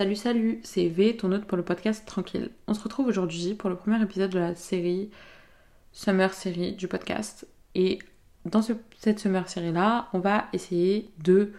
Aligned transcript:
Salut, 0.00 0.16
salut, 0.16 0.60
c'est 0.64 0.88
V, 0.88 1.16
ton 1.16 1.30
hôte 1.30 1.44
pour 1.44 1.56
le 1.56 1.62
podcast 1.62 2.04
Tranquille. 2.04 2.50
On 2.66 2.74
se 2.74 2.82
retrouve 2.82 3.06
aujourd'hui 3.06 3.54
pour 3.54 3.70
le 3.70 3.76
premier 3.76 4.02
épisode 4.02 4.32
de 4.32 4.40
la 4.40 4.56
série 4.56 5.08
Summer 5.92 6.34
Série 6.34 6.72
du 6.72 6.88
podcast. 6.88 7.46
Et 7.76 8.00
dans 8.44 8.60
cette 8.60 9.20
Summer 9.20 9.48
Série 9.48 9.70
là, 9.70 10.08
on 10.12 10.18
va 10.18 10.46
essayer 10.52 11.12
de. 11.22 11.52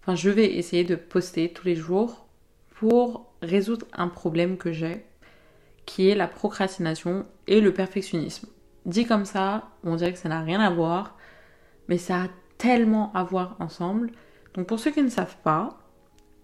Enfin, 0.00 0.14
je 0.14 0.30
vais 0.30 0.46
essayer 0.46 0.82
de 0.82 0.94
poster 0.94 1.52
tous 1.52 1.66
les 1.66 1.76
jours 1.76 2.26
pour 2.70 3.30
résoudre 3.42 3.84
un 3.92 4.08
problème 4.08 4.56
que 4.56 4.72
j'ai, 4.72 5.04
qui 5.84 6.08
est 6.08 6.14
la 6.14 6.26
procrastination 6.26 7.26
et 7.48 7.60
le 7.60 7.74
perfectionnisme. 7.74 8.48
Dit 8.86 9.04
comme 9.04 9.26
ça, 9.26 9.68
on 9.84 9.96
dirait 9.96 10.14
que 10.14 10.18
ça 10.18 10.30
n'a 10.30 10.40
rien 10.40 10.60
à 10.60 10.70
voir, 10.70 11.18
mais 11.88 11.98
ça 11.98 12.22
a 12.22 12.28
tellement 12.56 13.12
à 13.12 13.24
voir 13.24 13.56
ensemble. 13.60 14.10
Donc 14.54 14.66
pour 14.66 14.80
ceux 14.80 14.90
qui 14.90 15.02
ne 15.02 15.10
savent 15.10 15.36
pas, 15.44 15.78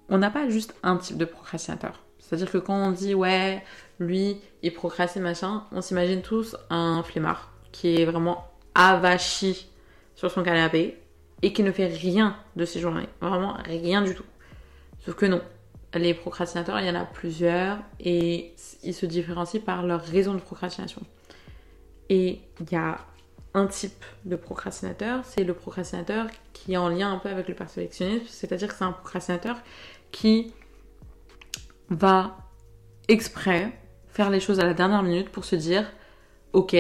on 0.09 0.19
n'a 0.19 0.31
pas 0.31 0.49
juste 0.49 0.75
un 0.83 0.97
type 0.97 1.17
de 1.17 1.25
procrastinateur. 1.25 2.01
C'est-à-dire 2.19 2.51
que 2.51 2.59
quand 2.59 2.75
on 2.75 2.91
dit 2.91 3.15
ouais, 3.15 3.63
lui, 3.99 4.41
il 4.63 4.73
procrastine 4.73 5.23
machin, 5.23 5.65
on 5.73 5.81
s'imagine 5.81 6.23
tous 6.23 6.57
un 6.71 7.03
flemmard 7.03 7.53
qui 7.73 8.01
est 8.01 8.05
vraiment 8.05 8.47
avachi 8.75 9.69
sur 10.15 10.31
son 10.31 10.43
canapé 10.43 10.99
et 11.43 11.53
qui 11.53 11.63
ne 11.63 11.73
fait 11.73 11.87
rien 11.87 12.37
de 12.57 12.65
ses 12.65 12.81
journées. 12.81 13.09
Vraiment 13.21 13.57
rien 13.65 14.03
du 14.03 14.15
tout. 14.15 14.25
Sauf 15.05 15.15
que 15.15 15.27
non. 15.27 15.43
Les 15.93 16.13
procrastinateurs, 16.13 16.81
il 16.81 16.87
y 16.87 16.91
en 16.91 16.97
a 16.97 17.05
plusieurs 17.05 17.79
et 18.01 18.53
ils 18.83 18.95
se 18.95 19.07
différencient 19.07 19.61
par 19.61 19.85
leur 19.85 20.01
raison 20.03 20.35
de 20.35 20.41
procrastination. 20.41 21.03
Et 22.09 22.41
il 22.61 22.73
y 22.73 22.77
a 22.77 22.99
un 23.55 23.67
type 23.67 24.05
de 24.25 24.35
procrastinateur, 24.35 25.25
c'est 25.25 25.45
le 25.45 25.55
procrastinateur 25.55 26.27
qui 26.53 26.73
est 26.73 26.77
en 26.77 26.89
lien 26.89 27.13
un 27.13 27.19
peu 27.19 27.29
avec 27.29 27.47
le 27.47 27.55
perfectionnisme, 27.55 28.27
c'est-à-dire 28.27 28.69
que 28.69 28.75
c'est 28.75 28.85
un 28.85 28.93
procrastinateur 28.93 29.57
qui 30.15 30.53
va 31.91 32.37
exprès 33.09 33.73
faire 34.07 34.31
les 34.31 34.39
choses 34.39 34.61
à 34.61 34.65
la 34.65 34.73
dernière 34.73 35.03
minute 35.03 35.29
pour 35.29 35.45
se 35.45 35.57
dire 35.57 35.91
ok, 36.53 36.77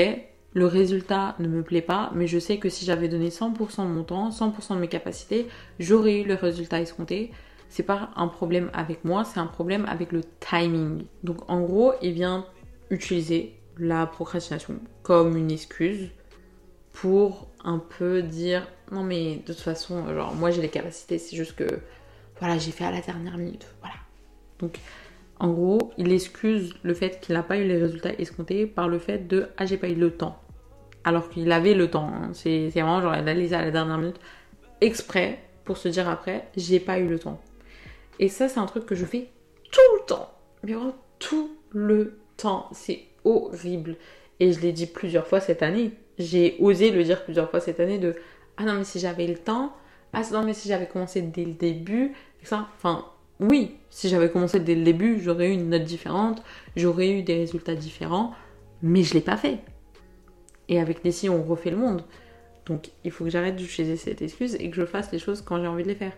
le 0.53 0.67
résultat 0.67 1.35
ne 1.41 1.49
me 1.49 1.63
plaît 1.65 1.83
pas, 1.83 2.13
mais 2.15 2.29
je 2.29 2.39
sais 2.39 2.59
que 2.59 2.69
si 2.69 2.85
j'avais 2.85 3.09
donné 3.09 3.31
100% 3.31 3.83
de 3.83 3.93
mon 3.93 4.05
temps, 4.05 4.31
100% 4.31 4.77
de 4.77 4.79
mes 4.79 4.89
capacités, 4.89 5.49
j'aurais 5.81 6.21
eu 6.21 6.25
le 6.25 6.35
résultat 6.35 6.81
escompté. 6.81 7.33
C'est 7.69 7.83
pas 7.83 8.11
un 8.15 8.29
problème 8.29 8.71
avec 8.73 9.05
moi, 9.05 9.25
c'est 9.25 9.41
un 9.41 9.48
problème 9.48 9.85
avec 9.89 10.13
le 10.13 10.21
timing. 10.39 11.05
Donc 11.25 11.39
en 11.51 11.61
gros, 11.61 11.93
il 12.03 12.13
vient 12.13 12.47
utiliser 12.91 13.57
la 13.79 14.07
procrastination 14.07 14.79
comme 15.03 15.37
une 15.37 15.51
excuse 15.51 16.11
pour 16.93 17.48
un 17.65 17.79
peu 17.81 18.23
dire 18.23 18.69
non 18.93 19.03
mais 19.03 19.43
de 19.45 19.53
toute 19.53 19.59
façon 19.63 20.07
genre 20.15 20.33
moi 20.37 20.53
j'ai 20.53 20.63
les 20.63 20.69
capacités 20.69 21.19
c'est 21.19 21.35
juste 21.35 21.57
que 21.57 21.81
voilà 22.41 22.59
j'ai 22.59 22.71
fait 22.71 22.85
à 22.85 22.91
la 22.91 23.01
dernière 23.01 23.37
minute 23.37 23.67
voilà. 23.81 23.97
Donc 24.59 24.79
en 25.39 25.51
gros 25.53 25.93
il 25.99 26.13
excuse 26.13 26.75
le 26.83 26.95
fait 26.95 27.21
qu'il 27.21 27.35
n'a 27.35 27.43
pas 27.43 27.59
eu 27.59 27.67
les 27.67 27.79
résultats 27.79 28.13
escomptés 28.19 28.67
par 28.67 28.89
le 28.89 28.99
fait 28.99 29.27
de 29.27 29.49
ah 29.57 29.67
j'ai 29.67 29.77
pas 29.77 29.89
eu 29.89 29.95
le 29.95 30.11
temps. 30.11 30.41
Alors 31.05 31.29
qu'il 31.29 31.51
avait 31.53 31.75
le 31.75 31.91
temps 31.91 32.09
hein. 32.09 32.31
c'est 32.33 32.69
vraiment 32.69 33.01
genre 33.01 33.15
il 33.15 33.55
a 33.55 33.59
à 33.59 33.65
la 33.65 33.71
dernière 33.71 33.99
minute 33.99 34.21
exprès 34.81 35.41
pour 35.65 35.77
se 35.77 35.89
dire 35.89 36.09
après 36.09 36.49
j'ai 36.57 36.81
pas 36.81 36.99
eu 36.99 37.09
le 37.09 37.19
temps. 37.19 37.41
Et 38.19 38.29
ça 38.29 38.48
c'est 38.48 38.61
un 38.61 38.67
truc 38.67 38.87
que 38.87 38.95
je 38.95 39.05
fais 39.05 39.29
tout 39.71 39.97
le 40.01 40.07
temps. 40.07 40.31
Mais 40.63 40.73
vraiment 40.73 40.95
tout 41.19 41.51
le 41.71 42.19
temps. 42.37 42.69
C'est 42.73 43.03
horrible. 43.25 43.97
Et 44.41 44.53
je 44.53 44.61
l'ai 44.61 44.73
dit 44.73 44.87
plusieurs 44.87 45.27
fois 45.27 45.41
cette 45.41 45.63
année. 45.63 45.93
J'ai 46.19 46.57
osé 46.61 46.91
le 46.91 47.03
dire 47.03 47.25
plusieurs 47.25 47.51
fois 47.51 47.61
cette 47.61 47.81
année 47.81 47.98
de 47.98 48.15
ah 48.57 48.65
non 48.65 48.75
mais 48.75 48.85
si 48.85 49.01
j'avais 49.01 49.27
le 49.27 49.37
temps, 49.37 49.75
ah 50.15 50.23
non 50.33 50.43
mais 50.45 50.55
si 50.55 50.69
j'avais 50.69 50.87
commencé 50.87 51.23
dès 51.23 51.45
le 51.45 51.53
début, 51.53 52.12
ça, 52.43 52.69
enfin 52.77 53.07
oui, 53.41 53.77
si 53.91 54.09
j'avais 54.09 54.31
commencé 54.31 54.61
dès 54.61 54.75
le 54.75 54.84
début, 54.84 55.20
j'aurais 55.20 55.48
eu 55.48 55.53
une 55.53 55.70
note 55.70 55.84
différente, 55.84 56.43
j'aurais 56.77 57.11
eu 57.11 57.23
des 57.23 57.35
résultats 57.35 57.75
différents, 57.75 58.33
mais 58.83 59.02
je 59.02 59.14
l'ai 59.14 59.20
pas 59.20 59.36
fait. 59.36 59.58
Et 60.69 60.80
avec 60.80 61.05
Nessie, 61.05 61.29
on 61.29 61.42
refait 61.42 61.70
le 61.70 61.77
monde. 61.77 62.05
Donc 62.67 62.91
il 63.02 63.11
faut 63.11 63.25
que 63.25 63.30
j'arrête 63.30 63.57
d'utiliser 63.57 63.97
cette 63.97 64.23
excuse 64.23 64.55
et 64.55 64.70
que 64.70 64.77
je 64.77 64.86
fasse 64.86 65.13
les 65.13 65.19
choses 65.19 65.42
quand 65.42 65.61
j'ai 65.61 65.67
envie 65.67 65.83
de 65.83 65.89
les 65.89 65.95
faire. 65.95 66.13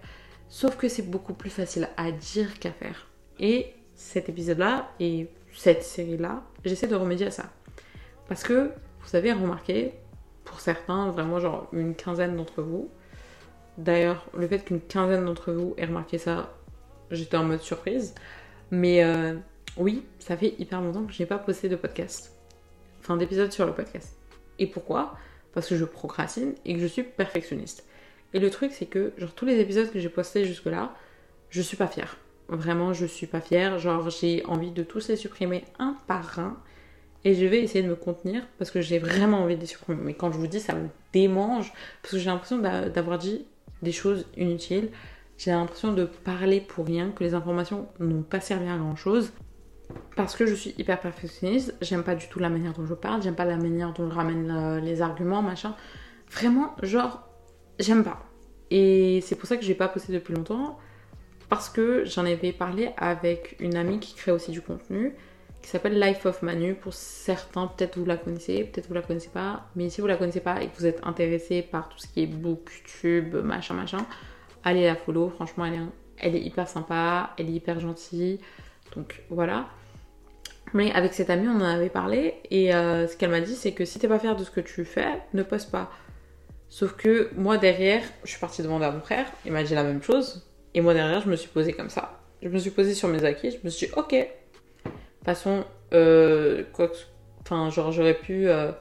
Sauf 0.49 0.77
que 0.77 0.89
c'est 0.89 1.11
beaucoup 1.11 1.35
plus 1.35 1.51
facile 1.51 1.89
à 1.97 2.13
dire 2.13 2.59
qu'à 2.59 2.71
faire. 2.71 3.09
Et 3.41 3.73
cet 3.95 4.29
épisode-là 4.29 4.91
et 5.01 5.29
cette 5.53 5.83
série-là, 5.83 6.43
j'essaie 6.65 6.87
de 6.87 6.95
remédier 6.95 7.27
à 7.27 7.31
ça. 7.31 7.51
Parce 8.29 8.45
que 8.45 8.71
vous 9.01 9.17
avez 9.17 9.33
remarqué, 9.33 9.93
pour 10.45 10.61
certains, 10.61 11.11
vraiment 11.11 11.41
genre 11.41 11.69
une 11.73 11.95
quinzaine 11.95 12.37
d'entre 12.37 12.63
vous, 12.63 12.91
d'ailleurs, 13.79 14.27
le 14.37 14.47
fait 14.49 14.65
qu'une 14.65 14.81
quinzaine 14.81 15.25
d'entre 15.25 15.53
vous 15.53 15.75
aient 15.77 15.87
remarqué 15.87 16.19
ça, 16.19 16.55
j'étais 17.11 17.37
en 17.37 17.45
mode 17.45 17.61
surprise. 17.61 18.15
Mais 18.71 19.05
euh, 19.05 19.35
oui, 19.77 20.05
ça 20.19 20.37
fait 20.37 20.55
hyper 20.59 20.81
longtemps 20.81 21.05
que 21.05 21.13
je 21.13 21.23
n'ai 21.23 21.27
pas 21.27 21.39
posté 21.39 21.69
de 21.69 21.77
podcast. 21.77 22.33
Enfin, 23.01 23.17
d'épisode 23.17 23.53
sur 23.53 23.67
le 23.67 23.73
podcast. 23.73 24.17
Et 24.59 24.67
pourquoi? 24.67 25.17
Parce 25.53 25.69
que 25.69 25.77
je 25.77 25.85
procrastine 25.85 26.55
et 26.65 26.75
que 26.75 26.81
je 26.81 26.87
suis 26.87 27.03
perfectionniste. 27.03 27.87
Et 28.35 28.39
le 28.39 28.51
truc, 28.51 28.73
c'est 28.73 28.87
que, 28.87 29.13
genre, 29.17 29.35
tous 29.35 29.47
les 29.47 29.61
épisodes 29.61 29.91
que 29.91 30.01
j'ai 30.01 30.09
postés 30.09 30.45
jusque-là, 30.45 30.95
je 31.51 31.63
suis 31.63 31.77
pas 31.77 31.87
fière. 31.87 32.17
Vraiment, 32.49 32.93
je 32.93 33.07
suis 33.07 33.27
pas 33.27 33.41
fière. 33.41 33.79
Genre, 33.79 34.11
j'ai 34.11 34.45
envie 34.47 34.73
de 34.73 34.83
tous 34.83 35.09
les 35.09 35.17
supprimer 35.17 35.65
un 35.79 35.97
par 36.07 36.39
un 36.39 36.57
et 37.25 37.35
je 37.35 37.45
vais 37.45 37.61
essayer 37.61 37.83
de 37.83 37.89
me 37.89 37.97
contenir 37.97 38.47
parce 38.59 38.71
que 38.71 38.81
j'ai 38.81 38.99
vraiment 38.99 39.39
envie 39.39 39.57
de 39.57 39.61
les 39.61 39.67
supprimer. 39.67 40.01
Mais 40.03 40.15
quand 40.15 40.31
je 40.31 40.39
vous 40.39 40.47
dis, 40.47 40.61
ça 40.61 40.75
me 40.75 40.89
démange 41.13 41.73
parce 42.03 42.13
que 42.13 42.19
j'ai 42.19 42.27
l'impression 42.27 42.59
d'avoir 42.59 43.19
dit 43.19 43.47
des 43.83 43.93
choses 43.93 44.27
inutiles. 44.37 44.91
J'ai 45.39 45.51
l'impression 45.51 45.93
de 45.93 46.05
parler 46.05 46.61
pour 46.61 46.87
rien, 46.87 47.11
que 47.11 47.23
les 47.23 47.35
informations 47.35 47.89
n'ont 48.01 48.23
pas 48.23 48.41
servi 48.41 48.69
à 48.69 48.77
grand 48.77 48.97
chose. 48.97 49.33
Parce 50.17 50.35
que 50.35 50.47
je 50.47 50.55
suis 50.55 50.75
hyper 50.79 50.99
perfectionniste, 50.99 51.75
j'aime 51.81 52.03
pas 52.03 52.15
du 52.15 52.29
tout 52.29 52.39
la 52.39 52.49
manière 52.49 52.73
dont 52.73 52.87
je 52.87 52.95
parle, 52.95 53.23
j'aime 53.23 53.37
pas 53.37 53.45
la 53.45 53.57
manière 53.57 53.93
dont 53.93 54.11
je 54.11 54.15
ramène 54.15 54.51
euh, 54.51 54.81
les 54.81 55.03
arguments, 55.03 55.43
machin. 55.43 55.77
Vraiment, 56.31 56.75
genre, 56.83 57.29
j'aime 57.79 58.03
pas. 58.03 58.19
Et 58.71 59.21
c'est 59.23 59.37
pour 59.37 59.47
ça 59.49 59.57
que 59.57 59.63
j'ai 59.65 59.75
pas 59.75 59.89
posté 59.89 60.13
depuis 60.13 60.35
longtemps, 60.35 60.79
parce 61.49 61.69
que 61.69 62.05
j'en 62.05 62.25
avais 62.25 62.53
parlé 62.53 62.91
avec 62.97 63.57
une 63.61 63.77
amie 63.77 64.01
qui 64.01 64.15
crée 64.15 64.33
aussi 64.33 64.51
du 64.51 64.61
contenu, 64.61 65.15
qui 65.67 65.73
s'appelle 65.73 65.99
Life 65.99 66.25
of 66.27 66.43
Manu. 66.43 66.75
Pour 66.75 66.95
certains, 66.95 67.67
peut-être 67.67 67.99
vous 67.99 68.05
la 68.05 68.17
connaissez, 68.17 68.63
peut-être 68.63 68.87
vous 68.87 68.95
la 68.95 69.03
connaissez 69.03 69.31
pas. 69.31 69.69
Mais 69.75 69.91
si 69.91 70.01
vous 70.01 70.07
la 70.07 70.17
connaissez 70.17 70.39
pas 70.39 70.63
et 70.63 70.69
que 70.69 70.77
vous 70.79 70.87
êtes 70.87 71.05
intéressé 71.05 71.61
par 71.61 71.89
tout 71.89 71.99
ce 71.99 72.07
qui 72.07 72.23
est 72.23 72.27
booktube, 72.27 73.35
machin, 73.35 73.75
machin, 73.75 74.07
allez 74.63 74.87
la 74.87 74.95
follow. 74.95 75.29
Franchement, 75.29 75.67
elle 76.19 76.37
est, 76.37 76.41
hyper 76.41 76.69
sympa, 76.69 77.35
elle 77.37 77.49
est 77.49 77.53
hyper 77.55 77.81
gentille. 77.81 78.39
Donc 78.95 79.25
voilà. 79.29 79.67
Mais 80.73 80.93
avec 80.93 81.15
cette 81.15 81.31
amie, 81.31 81.49
on 81.49 81.57
en 81.57 81.65
avait 81.65 81.89
parlé. 81.89 82.35
Et 82.53 82.73
euh, 82.73 83.09
ce 83.09 83.17
qu'elle 83.17 83.31
m'a 83.31 83.41
dit, 83.41 83.57
c'est 83.57 83.73
que 83.73 83.85
si 83.85 83.99
t'es 83.99 84.07
pas 84.07 84.21
fier 84.21 84.37
de 84.37 84.45
ce 84.45 84.53
que 84.53 84.61
tu 84.61 84.85
fais, 84.85 85.21
ne 85.35 85.43
poste 85.43 85.73
pas. 85.73 85.91
Sauf 86.69 86.93
que 86.93 87.31
moi 87.35 87.59
derrière, 87.59 88.05
je 88.23 88.31
suis 88.31 88.39
partie 88.39 88.63
demander 88.63 88.85
à 88.85 88.93
mon 88.93 89.01
frère, 89.01 89.27
il 89.45 89.51
m'a 89.51 89.65
dit 89.65 89.75
la 89.75 89.83
même 89.83 90.01
chose. 90.01 90.47
Et 90.75 90.81
moi 90.81 90.95
derrière, 90.95 91.23
je 91.23 91.29
me 91.29 91.35
suis 91.35 91.49
posée 91.49 91.73
comme 91.73 91.91
ça. 91.91 92.21
Je 92.41 92.51
me 92.51 92.59
suis 92.59 92.71
posée 92.71 92.95
sur 92.95 93.09
mes 93.09 93.25
acquis, 93.25 93.51
je 93.51 93.59
me 93.65 93.69
suis 93.69 93.89
dit, 93.89 93.93
ok, 93.97 94.15
façon, 95.27 95.65
euh, 95.93 96.65
quoi 96.73 96.91
enfin, 97.43 97.71
genre, 97.71 97.93
j'aurais 97.93 98.15
pu, 98.15 98.49
euh, 98.49 98.73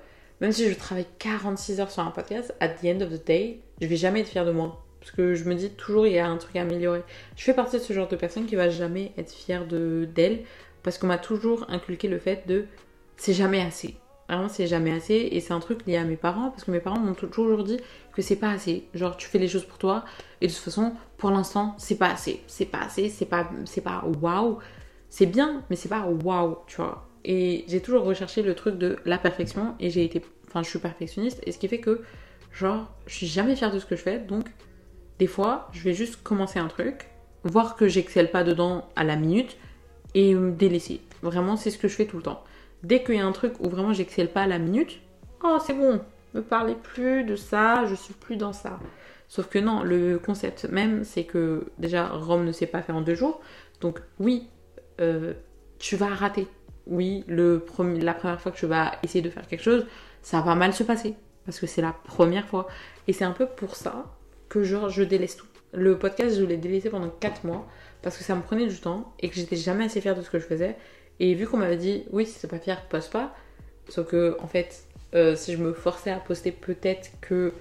même 0.42 0.52
si 0.52 0.70
je 0.70 0.76
travaille 0.76 1.08
46 1.20 1.80
heures 1.80 1.92
sur 1.92 2.04
un 2.04 2.12
podcast, 2.12 2.54
at 2.60 2.70
the 2.70 2.86
end 2.86 3.02
of 3.02 3.10
the 3.10 3.26
day, 3.26 3.60
je 3.82 3.88
vais 3.88 3.96
jamais 3.96 4.22
être 4.22 4.30
fière 4.30 4.46
de 4.46 4.52
moi. 4.52 4.82
Parce 5.00 5.12
que 5.12 5.36
je 5.36 5.44
me 5.44 5.54
dis 5.54 5.70
toujours, 5.70 6.08
il 6.08 6.14
y 6.14 6.20
a 6.20 6.28
un 6.28 6.38
truc 6.38 6.56
à 6.56 6.62
améliorer. 6.62 7.04
Je 7.36 7.44
fais 7.44 7.54
partie 7.54 7.78
de 7.78 7.82
ce 7.82 7.94
genre 7.94 8.08
de 8.08 8.16
personne 8.16 8.46
qui 8.48 8.56
va 8.56 8.70
jamais 8.70 9.12
être 9.18 9.32
fière 9.32 9.68
de, 9.68 10.08
d'elle, 10.16 10.40
parce 10.82 10.98
qu'on 10.98 11.08
m'a 11.08 11.20
toujours 11.20 11.66
inculqué 11.70 12.08
le 12.08 12.18
fait 12.18 12.48
de 12.48 12.66
c'est 13.18 13.34
jamais 13.34 13.62
assez. 13.62 13.96
Vraiment, 14.28 14.50
c'est 14.50 14.66
jamais 14.66 14.92
assez. 14.92 15.30
Et 15.32 15.40
c'est 15.40 15.54
un 15.54 15.60
truc 15.60 15.86
lié 15.86 15.98
à 15.98 16.04
mes 16.04 16.16
parents, 16.16 16.50
parce 16.50 16.64
que 16.64 16.72
mes 16.72 16.80
parents 16.80 17.00
m'ont 17.00 17.14
toujours 17.14 17.64
dit 17.64 17.80
que 18.14 18.22
c'est 18.24 18.36
pas 18.36 18.50
assez. 18.50 18.88
Genre, 18.96 19.16
tu 19.16 19.28
fais 19.28 19.38
les 19.38 19.48
choses 19.48 19.66
pour 19.66 19.78
toi, 19.78 20.06
et 20.42 20.48
de 20.48 20.52
toute 20.52 20.62
façon, 20.62 20.94
pour 21.18 21.30
l'instant, 21.30 21.76
c'est 21.78 21.98
pas 21.98 22.10
assez. 22.10 22.42
C'est 22.48 22.66
pas 22.66 22.80
assez, 22.80 23.10
c'est 23.10 23.26
pas, 23.26 23.48
c'est 23.66 23.82
pas 23.82 24.04
waouh 24.22 24.60
c'est 25.16 25.28
bien, 25.28 25.64
mais 25.70 25.78
c'est 25.78 25.88
pas 25.88 26.06
waouh, 26.06 26.58
tu 26.68 26.76
vois. 26.76 27.08
Et 27.24 27.64
j'ai 27.70 27.80
toujours 27.80 28.04
recherché 28.04 28.42
le 28.42 28.54
truc 28.54 28.78
de 28.78 28.98
la 29.06 29.18
perfection 29.18 29.74
et 29.80 29.90
j'ai 29.90 30.04
été. 30.04 30.22
Enfin, 30.50 30.62
je 30.62 30.68
suis 30.68 30.80
perfectionniste 30.80 31.40
et 31.46 31.54
ce 31.54 31.58
qui 31.58 31.70
fait 31.70 31.80
que, 31.80 32.02
genre, 32.52 32.92
je 33.08 33.14
suis 33.14 33.28
jamais 33.28 33.56
fière 33.56 33.72
de 33.72 33.80
ce 33.80 33.86
que 33.86 33.96
je 33.96 34.02
fais. 34.02 34.20
Donc, 34.20 34.44
des 35.18 35.28
fois, 35.28 35.70
je 35.72 35.82
vais 35.84 35.94
juste 35.94 36.22
commencer 36.22 36.60
un 36.60 36.68
truc, 36.68 37.08
voir 37.46 37.78
que 37.78 37.88
j'excelle 37.88 38.30
pas 38.30 38.44
dedans 38.44 38.90
à 38.98 39.06
la 39.06 39.16
minute 39.16 39.56
et 40.16 40.36
me 40.36 40.52
délaisser. 40.52 41.00
Vraiment, 41.22 41.56
c'est 41.56 41.72
ce 41.72 41.78
que 41.78 41.88
je 41.88 41.96
fais 41.96 42.08
tout 42.08 42.18
le 42.18 42.24
temps. 42.24 42.44
Dès 42.84 43.02
qu'il 43.02 43.16
y 43.16 43.22
a 43.22 43.26
un 43.26 43.32
truc 43.32 43.54
où 43.62 43.70
vraiment 43.70 43.94
j'excelle 43.94 44.34
pas 44.34 44.42
à 44.42 44.48
la 44.48 44.60
minute, 44.60 45.00
oh, 45.46 45.60
c'est 45.66 45.76
bon, 45.76 46.02
me 46.34 46.42
parlez 46.42 46.76
plus 46.76 47.24
de 47.24 47.38
ça, 47.38 47.86
je 47.86 47.96
suis 47.96 48.16
plus 48.16 48.36
dans 48.36 48.52
ça. 48.52 48.82
Sauf 49.30 49.48
que 49.48 49.60
non, 49.60 49.82
le 49.82 50.20
concept 50.20 50.66
même, 50.66 51.06
c'est 51.06 51.24
que 51.24 51.68
déjà, 51.80 52.10
Rome 52.10 52.44
ne 52.44 52.52
s'est 52.52 52.68
pas 52.68 52.82
fait 52.82 52.92
en 52.92 53.00
deux 53.00 53.16
jours. 53.16 53.40
Donc, 53.80 54.02
oui, 54.20 54.50
euh, 55.00 55.34
tu 55.80 55.96
vas 55.96 56.08
rater. 56.08 56.48
Oui, 56.88 57.24
le 57.28 57.60
premier, 57.60 58.00
la 58.00 58.14
première 58.14 58.40
fois 58.40 58.52
que 58.52 58.58
tu 58.58 58.68
vas 58.68 58.94
essayer 59.04 59.22
de 59.22 59.30
faire 59.30 59.48
quelque 59.48 59.64
chose, 59.64 59.86
ça 60.22 60.42
va 60.42 60.56
mal 60.56 60.74
se 60.74 60.84
passer. 60.84 61.16
Parce 61.46 61.60
que 61.60 61.68
c'est 61.68 61.82
la 61.82 61.94
première 61.94 62.48
fois. 62.48 62.68
Et 63.08 63.14
c'est 63.14 63.26
un 63.26 63.32
peu 63.32 63.46
pour 63.46 63.76
ça 63.76 64.06
que 64.50 64.64
je 64.64 65.04
délaisse 65.04 65.38
tout. 65.38 65.48
le 65.74 65.98
podcast, 65.98 66.38
je 66.38 66.44
l'ai 66.44 66.58
délaissé 66.58 66.90
pendant 66.90 67.10
4 67.10 67.46
mois 67.46 67.68
parce 68.02 68.18
que 68.18 68.24
ça 68.24 68.36
me 68.36 68.42
prenait 68.42 68.68
du 68.68 68.80
temps 68.80 69.14
et 69.20 69.30
que 69.30 69.36
j'étais 69.36 69.56
jamais 69.56 69.86
assez 69.86 70.00
fière 70.00 70.16
de 70.16 70.22
ce 70.22 70.30
que 70.30 70.40
je 70.40 70.46
faisais. 70.46 70.76
Et 71.20 71.34
vu 71.34 71.48
qu'on 71.48 71.58
m'avait 71.58 71.76
dit, 71.76 72.04
oui, 72.12 72.26
si 72.26 72.34
c'est 72.34 72.48
pas 72.48 72.60
fier, 72.60 72.82
poste 72.88 73.12
pas. 73.12 73.36
Sauf 73.90 74.08
que, 74.08 74.38
en 74.40 74.48
fait, 74.48 74.84
euh, 75.16 75.36
si 75.36 75.54
je 75.54 75.58
me 75.58 75.74
forçais 75.74 76.12
à 76.12 76.18
poster, 76.18 76.52
peut-être 76.52 77.10
que. 77.22 77.54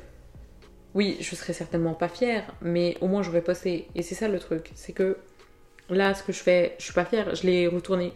Oui, 0.95 1.17
je 1.21 1.35
serais 1.35 1.55
certainement 1.55 1.95
pas 1.95 2.09
fière, 2.09 2.45
mais 2.61 2.97
au 3.01 3.09
moins 3.09 3.23
j'aurais 3.23 3.41
posté. 3.41 3.89
Et 3.95 4.03
c'est 4.03 4.15
ça 4.15 4.29
le 4.29 4.39
truc, 4.39 4.71
c'est 4.75 4.93
que 4.93 5.17
là, 5.91 6.15
ce 6.15 6.23
que 6.23 6.33
je 6.33 6.41
fais, 6.41 6.75
je 6.79 6.85
suis 6.85 6.95
pas 6.95 7.05
fière, 7.05 7.35
je 7.35 7.47
l'ai 7.47 7.67
retourné 7.67 8.13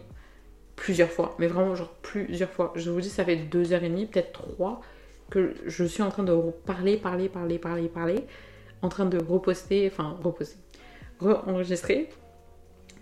plusieurs 0.75 1.09
fois, 1.09 1.35
mais 1.39 1.47
vraiment, 1.47 1.75
genre 1.75 1.93
plusieurs 2.01 2.49
fois. 2.49 2.73
Je 2.75 2.89
vous 2.89 3.01
dis, 3.01 3.09
ça 3.09 3.25
fait 3.25 3.35
deux 3.35 3.73
heures 3.73 3.83
et 3.83 3.89
demie, 3.89 4.05
peut-être 4.05 4.31
trois, 4.31 4.81
que 5.29 5.53
je 5.65 5.83
suis 5.83 6.01
en 6.01 6.09
train 6.09 6.23
de 6.23 6.35
parler, 6.65 6.97
parler, 6.97 7.29
parler, 7.29 7.59
parler, 7.59 7.87
parler, 7.87 8.23
en 8.81 8.89
train 8.89 9.05
de 9.05 9.17
reposter, 9.17 9.87
enfin, 9.87 10.17
reposter, 10.23 10.57
re-enregistrer, 11.19 12.09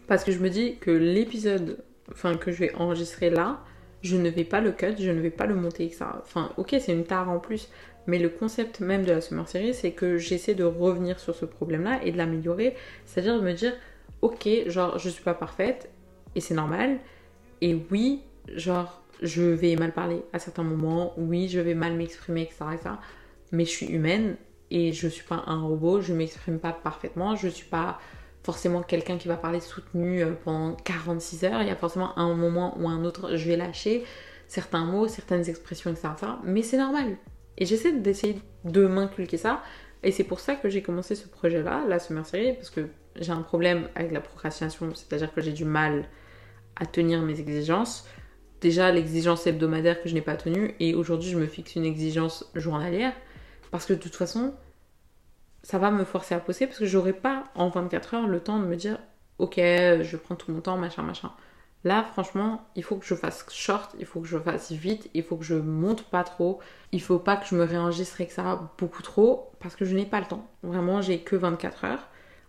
parce 0.07 0.23
que 0.23 0.31
je 0.31 0.39
me 0.39 0.49
dis 0.49 0.77
que 0.77 0.91
l'épisode, 0.91 1.83
enfin, 2.11 2.35
que 2.35 2.51
je 2.51 2.59
vais 2.59 2.75
enregistrer 2.75 3.29
là, 3.29 3.63
je 4.01 4.15
ne 4.15 4.29
vais 4.29 4.43
pas 4.43 4.61
le 4.61 4.71
cut, 4.71 4.95
je 4.99 5.11
ne 5.11 5.19
vais 5.19 5.29
pas 5.29 5.45
le 5.45 5.55
monter. 5.55 5.91
Enfin, 6.21 6.51
ok, 6.57 6.75
c'est 6.79 6.93
une 6.93 7.03
tare 7.03 7.29
en 7.29 7.39
plus, 7.39 7.69
mais 8.05 8.19
le 8.19 8.29
concept 8.29 8.79
même 8.79 9.03
de 9.03 9.11
la 9.11 9.21
Summer 9.21 9.47
Series, 9.47 9.73
c'est 9.73 9.91
que 9.91 10.17
j'essaie 10.17 10.55
de 10.55 10.63
revenir 10.63 11.19
sur 11.19 11.35
ce 11.35 11.45
problème-là 11.45 11.99
et 12.03 12.11
de 12.11 12.17
l'améliorer. 12.17 12.75
C'est-à-dire 13.05 13.39
de 13.39 13.45
me 13.45 13.53
dire, 13.53 13.73
ok, 14.21 14.47
genre, 14.67 14.97
je 14.97 15.09
suis 15.09 15.23
pas 15.23 15.33
parfaite, 15.33 15.89
et 16.35 16.41
c'est 16.41 16.53
normal. 16.53 16.99
Et 17.61 17.77
oui, 17.91 18.21
genre, 18.53 19.01
je 19.21 19.41
vais 19.41 19.75
mal 19.75 19.93
parler 19.93 20.23
à 20.33 20.39
certains 20.39 20.63
moments, 20.63 21.13
oui, 21.17 21.47
je 21.49 21.59
vais 21.59 21.73
mal 21.73 21.93
m'exprimer, 21.95 22.43
etc., 22.43 22.65
etc. 22.73 22.89
Mais 23.51 23.65
je 23.65 23.69
suis 23.69 23.87
humaine 23.87 24.35
et 24.69 24.91
je 24.91 25.07
suis 25.07 25.23
pas 25.23 25.43
un 25.47 25.61
robot, 25.61 26.01
je 26.01 26.13
m'exprime 26.13 26.59
pas 26.59 26.73
parfaitement, 26.73 27.35
je 27.35 27.47
suis 27.47 27.67
pas 27.67 27.99
forcément 28.43 28.81
quelqu'un 28.81 29.17
qui 29.17 29.27
va 29.27 29.37
parler 29.37 29.59
soutenu 29.59 30.21
euh, 30.21 30.31
pendant 30.43 30.73
46 30.73 31.43
heures. 31.45 31.61
Il 31.61 31.67
y 31.67 31.71
a 31.71 31.75
forcément 31.75 32.17
un 32.17 32.33
moment 32.33 32.77
ou 32.79 32.87
un 32.87 33.03
autre, 33.03 33.35
je 33.35 33.47
vais 33.47 33.57
lâcher 33.57 34.03
certains 34.47 34.85
mots, 34.85 35.07
certaines 35.07 35.49
expressions, 35.49 35.91
etc. 35.91 36.09
Mais 36.43 36.61
c'est 36.61 36.77
normal. 36.77 37.17
Et 37.57 37.65
j'essaie 37.65 37.91
d'essayer 37.91 38.39
de 38.63 38.85
m'inculquer 38.85 39.37
ça. 39.37 39.61
Et 40.03 40.11
c'est 40.11 40.23
pour 40.23 40.39
ça 40.39 40.55
que 40.55 40.69
j'ai 40.69 40.81
commencé 40.81 41.15
ce 41.15 41.27
projet-là, 41.27 41.85
la 41.87 41.99
Summer 41.99 42.25
Série, 42.25 42.53
parce 42.53 42.69
que 42.69 42.87
j'ai 43.15 43.31
un 43.31 43.41
problème 43.41 43.89
avec 43.95 44.11
la 44.11 44.21
procrastination, 44.21 44.93
c'est-à-dire 44.93 45.33
que 45.33 45.41
j'ai 45.41 45.53
du 45.53 45.65
mal 45.65 46.07
à 46.75 46.85
tenir 46.85 47.21
mes 47.21 47.39
exigences. 47.39 48.07
Déjà, 48.61 48.91
l'exigence 48.91 49.47
hebdomadaire 49.47 50.01
que 50.01 50.09
je 50.09 50.13
n'ai 50.13 50.21
pas 50.21 50.35
tenue, 50.35 50.75
et 50.79 50.95
aujourd'hui, 50.95 51.29
je 51.29 51.37
me 51.37 51.47
fixe 51.47 51.75
une 51.75 51.85
exigence 51.85 52.49
journalière, 52.55 53.13
parce 53.71 53.85
que 53.85 53.93
de 53.93 53.99
toute 53.99 54.15
façon, 54.15 54.53
ça 55.67 55.79
va 55.79 55.91
me 55.91 56.05
forcer 56.05 56.33
à 56.33 56.39
poster 56.39 56.65
parce 56.65 56.79
que 56.79 56.85
j'aurai 56.85 57.11
pas 57.11 57.43
en 57.53 57.67
24 57.67 58.13
heures 58.13 58.27
le 58.27 58.39
temps 58.39 58.57
de 58.57 58.65
me 58.65 58.77
dire 58.77 58.99
ok 59.37 59.55
je 59.57 60.15
prends 60.15 60.35
tout 60.35 60.49
mon 60.49 60.61
temps 60.61 60.77
machin 60.77 61.03
machin 61.03 61.31
là 61.83 62.03
franchement 62.03 62.67
il 62.75 62.83
faut 62.83 62.97
que 62.97 63.05
je 63.05 63.13
fasse 63.13 63.45
short 63.49 63.95
il 63.99 64.05
faut 64.05 64.19
que 64.19 64.27
je 64.27 64.37
fasse 64.37 64.71
vite 64.71 65.09
il 65.13 65.23
faut 65.23 65.37
que 65.37 65.43
je 65.43 65.55
monte 65.55 66.03
pas 66.03 66.23
trop. 66.23 66.59
Il 66.91 67.01
faut 67.01 67.19
pas 67.19 67.37
que 67.37 67.45
je 67.45 67.55
me 67.55 67.63
réenregistre 67.63 68.21
avec 68.21 68.31
ça 68.31 68.71
beaucoup 68.77 69.03
trop 69.03 69.51
parce 69.59 69.75
que 69.75 69.85
je 69.85 69.95
n'ai 69.95 70.05
pas 70.05 70.19
le 70.19 70.25
temps. 70.25 70.47
Vraiment 70.63 71.01
j'ai 71.01 71.19
que 71.19 71.35
24 71.35 71.85
heures. 71.85 72.07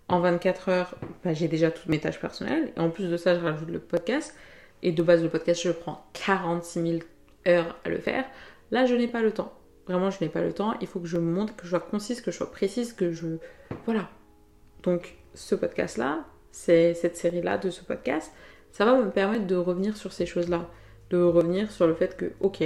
En 0.09 0.21
24 0.21 0.69
heures 0.69 0.95
bah, 1.25 1.35
j'ai 1.35 1.49
déjà 1.49 1.71
toutes 1.71 1.89
mes 1.89 2.01
tâches 2.01 2.21
personnelles. 2.21 2.73
Et 2.77 2.81
en 2.81 2.91
plus 2.91 3.09
de 3.11 3.17
ça 3.17 3.35
je 3.35 3.45
rajoute 3.45 3.71
le 3.71 3.81
podcast. 3.81 4.35
Et 4.83 4.93
de 4.93 5.03
base 5.03 5.23
le 5.23 5.29
podcast 5.29 5.63
je 5.63 5.71
prends 5.73 6.07
46 6.15 6.83
000 6.83 6.99
heures 7.49 7.77
à 7.85 7.89
le 7.89 7.99
faire. 7.99 8.25
Là 8.71 8.87
je 8.87 8.95
n'ai 8.95 9.09
pas 9.09 9.23
le 9.23 9.33
temps. 9.33 9.53
Vraiment, 9.89 10.11
je 10.11 10.23
n'ai 10.23 10.29
pas 10.29 10.43
le 10.43 10.53
temps. 10.53 10.75
Il 10.83 10.87
faut 10.87 11.01
que 11.01 11.07
je 11.07 11.17
montre, 11.17 11.57
que 11.57 11.65
je 11.65 11.71
sois 11.71 11.81
concise, 11.81 12.21
que 12.21 12.31
je 12.31 12.37
sois 12.37 12.51
précise, 12.51 12.93
que 12.93 13.11
je. 13.11 13.39
Voilà. 13.87 14.09
Donc, 14.83 15.17
ce 15.35 15.55
podcast-là, 15.55 16.27
c'est 16.53 16.93
cette 16.93 17.17
série-là 17.17 17.57
de 17.57 17.71
ce 17.71 17.83
podcast, 17.83 18.33
ça 18.73 18.85
va 18.85 18.97
me 18.97 19.11
permettre 19.11 19.47
de 19.47 19.57
revenir 19.57 19.97
sur 19.97 20.13
ces 20.13 20.27
choses-là. 20.27 20.69
De 21.11 21.21
revenir 21.23 21.71
sur 21.71 21.87
le 21.87 21.95
fait 21.95 22.17
que, 22.17 22.33
ok, 22.41 22.63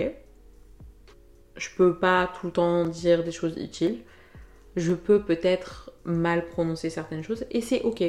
je 1.57 1.69
peux 1.77 1.99
pas 1.99 2.33
tout 2.39 2.47
le 2.47 2.53
temps 2.53 2.87
dire 2.87 3.25
des 3.25 3.33
choses 3.33 3.57
utiles. 3.57 4.01
Je 4.77 4.95
peux 4.95 5.23
peut-être 5.23 5.93
mal 6.05 6.47
prononcer 6.47 6.91
certaines 6.91 7.23
choses 7.23 7.45
et 7.51 7.61
c'est 7.61 7.83
ok. 7.83 8.03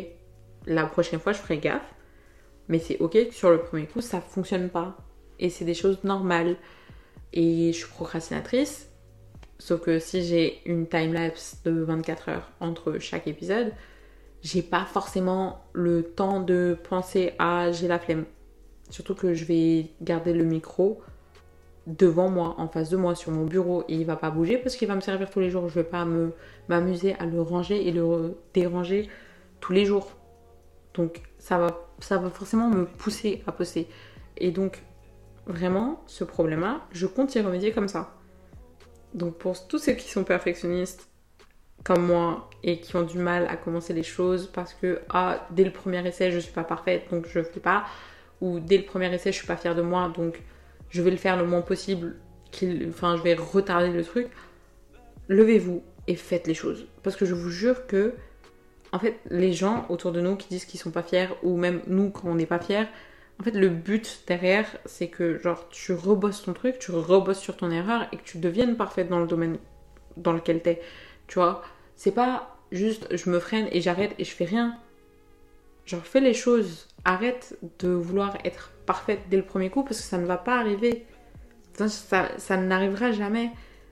La 0.66 0.86
prochaine 0.86 1.19
fois, 1.19 1.34
je 1.34 1.40
ferai 1.40 1.57
gaffe. 1.57 1.94
Mais 2.69 2.80
c'est 2.80 2.98
ok 3.00 3.28
que 3.28 3.34
sur 3.34 3.51
le 3.51 3.60
premier 3.60 3.86
coup, 3.86 4.01
ça 4.01 4.22
fonctionne 4.22 4.69
pas. 4.69 4.98
Et 5.39 5.50
c'est 5.50 5.66
des 5.66 5.74
choses 5.74 6.04
normales. 6.04 6.56
Et 7.34 7.74
je 7.74 7.78
suis 7.78 7.88
procrastinatrice. 7.88 8.89
Sauf 9.60 9.81
que 9.81 10.00
si 10.00 10.24
j'ai 10.24 10.62
une 10.66 10.88
time-lapse 10.88 11.62
de 11.63 11.72
24 11.72 12.30
heures 12.30 12.51
entre 12.60 13.00
chaque 13.00 13.28
épisode, 13.28 13.74
j'ai 14.44 14.62
pas 14.62 14.86
forcément 14.86 15.63
le 15.72 16.04
temps 16.04 16.42
de 16.42 16.78
penser 16.90 17.34
à 17.40 17.72
j'ai 17.72 17.88
la 17.88 17.98
flemme. 17.98 18.25
Surtout 18.90 19.16
que 19.16 19.34
je 19.34 19.45
vais 19.45 19.88
garder 20.01 20.34
le 20.34 20.44
micro 20.44 21.01
devant 21.88 22.30
moi, 22.30 22.56
en 22.57 22.68
face 22.68 22.90
de 22.90 22.98
moi, 22.98 23.16
sur 23.16 23.31
mon 23.31 23.45
bureau, 23.45 23.84
et 23.88 23.95
il 23.95 24.06
va 24.06 24.16
pas 24.16 24.30
bouger 24.30 24.57
parce 24.57 24.75
qu'il 24.75 24.88
va 24.88 24.95
me 24.95 25.01
servir 25.01 25.30
tous 25.30 25.40
les 25.40 25.50
jours. 25.50 25.68
Je 25.69 25.75
vais 25.75 25.84
pas 25.84 26.06
me 26.06 26.34
m'amuser 26.69 27.16
à 27.16 27.25
le 27.25 27.42
ranger 27.42 27.88
et 27.88 27.92
le 27.92 28.38
déranger 28.54 29.10
tous 29.60 29.74
les 29.74 29.86
jours. 29.86 30.12
Donc 30.94 31.22
ça 31.39 31.57
va, 31.57 31.88
ça 32.00 32.18
va 32.18 32.30
forcément 32.30 32.69
me 32.69 32.86
pousser 32.86 33.44
à 33.48 33.51
poster. 33.51 33.88
Et 34.38 34.51
donc 34.51 34.84
vraiment, 35.48 36.04
ce 36.06 36.24
problème-là, 36.24 36.81
je 36.92 37.07
compte 37.07 37.34
y 37.36 37.42
remédier 37.42 37.72
comme 37.72 37.88
ça. 37.88 38.13
Donc 39.13 39.38
pour 39.38 39.68
tous 39.68 39.80
ceux 39.80 39.94
qui 39.94 40.10
sont 40.10 40.24
perfectionnistes 40.24 41.10
comme 41.83 42.06
moi 42.06 42.50
et 42.63 42.80
qui 42.80 42.95
ont 42.95 43.03
du 43.03 43.18
mal 43.18 43.47
à 43.47 43.57
commencer 43.57 43.94
les 43.94 44.03
choses 44.03 44.50
parce 44.53 44.74
que 44.74 45.01
ah, 45.09 45.45
dès 45.51 45.63
le 45.63 45.71
premier 45.71 46.06
essai 46.07 46.31
je 46.31 46.39
suis 46.39 46.53
pas 46.53 46.63
parfaite 46.63 47.06
donc 47.12 47.27
je 47.27 47.41
fais 47.41 47.59
pas. 47.59 47.85
Ou 48.41 48.59
dès 48.59 48.77
le 48.77 48.83
premier 48.83 49.13
essai 49.13 49.31
je 49.31 49.38
suis 49.38 49.47
pas 49.47 49.57
fière 49.57 49.75
de 49.75 49.81
moi 49.81 50.12
donc 50.15 50.41
je 50.89 51.01
vais 51.01 51.12
le 51.12 51.18
faire 51.18 51.38
le 51.38 51.45
moins 51.45 51.62
possible 51.62 52.15
enfin 52.89 53.18
je 53.18 53.24
vais 53.24 53.33
retarder 53.33 53.89
le 53.89 54.03
truc. 54.03 54.27
Levez-vous 55.27 55.83
et 56.07 56.15
faites 56.15 56.47
les 56.47 56.53
choses. 56.53 56.88
Parce 57.01 57.15
que 57.15 57.25
je 57.25 57.33
vous 57.33 57.50
jure 57.50 57.88
que 57.88 58.13
en 58.91 59.00
fait 59.00 59.19
les 59.29 59.53
gens 59.53 59.86
autour 59.89 60.12
de 60.12 60.21
nous 60.21 60.36
qui 60.36 60.47
disent 60.50 60.65
qu'ils 60.65 60.79
sont 60.79 60.91
pas 60.91 61.03
fiers 61.03 61.29
ou 61.44 61.57
même 61.57 61.81
nous 61.88 62.09
quand 62.09 62.29
on 62.29 62.36
n'est 62.36 62.45
pas 62.45 62.59
fiers 62.59 62.88
en 63.39 63.44
fait, 63.44 63.51
le 63.51 63.69
but 63.69 64.24
derrière, 64.27 64.65
c'est 64.86 65.07
que 65.07 65.39
genre 65.39 65.68
tu 65.69 65.94
rebosses 65.94 66.44
ton 66.44 66.53
truc, 66.53 66.79
tu 66.79 66.91
rebosses 66.91 67.39
sur 67.39 67.57
ton 67.57 67.71
erreur 67.71 68.07
et 68.12 68.18
que 68.18 68.24
tu 68.24 68.38
deviennes 68.38 68.77
parfaite 68.77 69.09
dans 69.09 69.19
le 69.19 69.27
domaine 69.27 69.57
dans 70.18 70.33
lequel 70.33 70.62
t'es. 70.62 70.81
Tu 71.33 71.39
vois, 71.39 71.63
c'est 71.95 72.12
pas 72.12 72.56
juste 72.71 73.07
je 73.18 73.27
me 73.31 73.39
freine 73.39 73.68
et 73.71 73.81
j'arrête 73.81 74.13
et 74.19 74.24
je 74.24 74.29
fais 74.29 74.46
rien. 74.46 74.77
Genre 75.88 76.05
fais 76.05 76.19
les 76.19 76.36
choses, 76.36 76.88
arrête 77.05 77.58
de 77.79 77.89
vouloir 77.89 78.38
être 78.43 78.69
parfaite 78.86 79.22
dès 79.31 79.38
le 79.38 79.43
premier 79.43 79.72
coup 79.72 79.81
parce 79.81 79.98
que 79.98 80.03
ça 80.03 80.19
ne 80.19 80.27
va 80.27 80.38
pas 80.38 80.60
arriver. 80.60 81.08
Ça, 81.74 82.27
ça, 82.38 82.58
n'arrivera 82.58 83.12
jamais. 83.13 83.50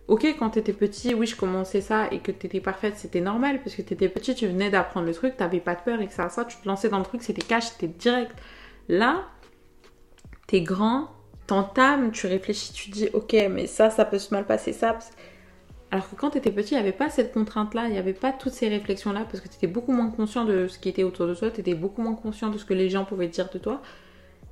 Ok, 0.07 0.23
quand 0.37 0.51
t'étais 0.51 0.71
petit, 0.71 1.15
oui, 1.15 1.25
je 1.25 1.35
commençais 1.35 1.81
ça 1.81 2.09
et 2.11 2.19
que 2.19 2.31
t'étais 2.31 2.61
parfaite, 2.61 2.95
c'était 2.97 3.21
normal 3.21 3.63
parce 3.63 3.75
que 3.75 3.81
t'étais 3.81 4.07
petit, 4.07 4.35
tu 4.35 4.45
venais 4.45 4.69
d'apprendre 4.69 5.07
le 5.07 5.13
truc, 5.15 5.35
t'avais 5.35 5.61
pas 5.61 5.73
de 5.73 5.81
peur 5.81 5.99
et 5.99 6.05
que 6.05 6.13
ça, 6.13 6.29
ça, 6.29 6.45
tu 6.45 6.57
te 6.57 6.67
lançais 6.67 6.89
dans 6.89 6.99
le 6.99 7.05
truc, 7.05 7.23
c'était 7.23 7.41
cash, 7.41 7.69
c'était 7.69 7.87
direct. 7.87 8.37
Là, 8.87 9.25
t'es 10.45 10.61
grand, 10.61 11.09
t'entames, 11.47 12.11
tu 12.11 12.27
réfléchis, 12.27 12.71
tu 12.71 12.91
dis 12.91 13.09
ok, 13.13 13.35
mais 13.49 13.65
ça, 13.65 13.89
ça 13.89 14.05
peut 14.05 14.19
se 14.19 14.31
mal 14.31 14.45
passer, 14.45 14.73
ça. 14.73 14.99
Alors 15.91 16.09
que 16.09 16.15
quand 16.15 16.29
t'étais 16.31 16.51
petit, 16.51 16.73
il 16.73 16.77
n'y 16.77 16.79
avait 16.79 16.93
pas 16.93 17.09
cette 17.09 17.33
contrainte-là, 17.33 17.87
il 17.87 17.91
n'y 17.91 17.97
avait 17.97 18.13
pas 18.13 18.31
toutes 18.31 18.53
ces 18.53 18.69
réflexions-là, 18.69 19.25
parce 19.29 19.41
que 19.41 19.49
t'étais 19.49 19.67
beaucoup 19.67 19.91
moins 19.91 20.09
conscient 20.09 20.45
de 20.45 20.67
ce 20.67 20.79
qui 20.79 20.87
était 20.87 21.03
autour 21.03 21.27
de 21.27 21.35
toi, 21.35 21.51
t'étais 21.51 21.73
beaucoup 21.73 22.01
moins 22.01 22.15
conscient 22.15 22.49
de 22.49 22.57
ce 22.57 22.63
que 22.63 22.73
les 22.73 22.89
gens 22.89 23.03
pouvaient 23.03 23.27
dire 23.27 23.49
de 23.49 23.59
toi. 23.59 23.81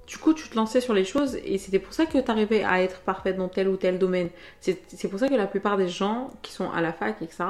Du 0.05 0.17
coup, 0.17 0.33
tu 0.33 0.49
te 0.49 0.55
lançais 0.55 0.81
sur 0.81 0.93
les 0.93 1.05
choses 1.05 1.37
et 1.45 1.57
c'était 1.57 1.79
pour 1.79 1.93
ça 1.93 2.05
que 2.05 2.17
t'arrivais 2.17 2.63
à 2.63 2.81
être 2.81 2.99
parfaite 3.01 3.37
dans 3.37 3.47
tel 3.47 3.69
ou 3.69 3.77
tel 3.77 3.99
domaine. 3.99 4.29
C'est 4.59 5.07
pour 5.07 5.19
ça 5.19 5.29
que 5.29 5.35
la 5.35 5.47
plupart 5.47 5.77
des 5.77 5.87
gens 5.87 6.31
qui 6.41 6.51
sont 6.51 6.69
à 6.71 6.81
la 6.81 6.91
fac, 6.91 7.21
etc., 7.21 7.43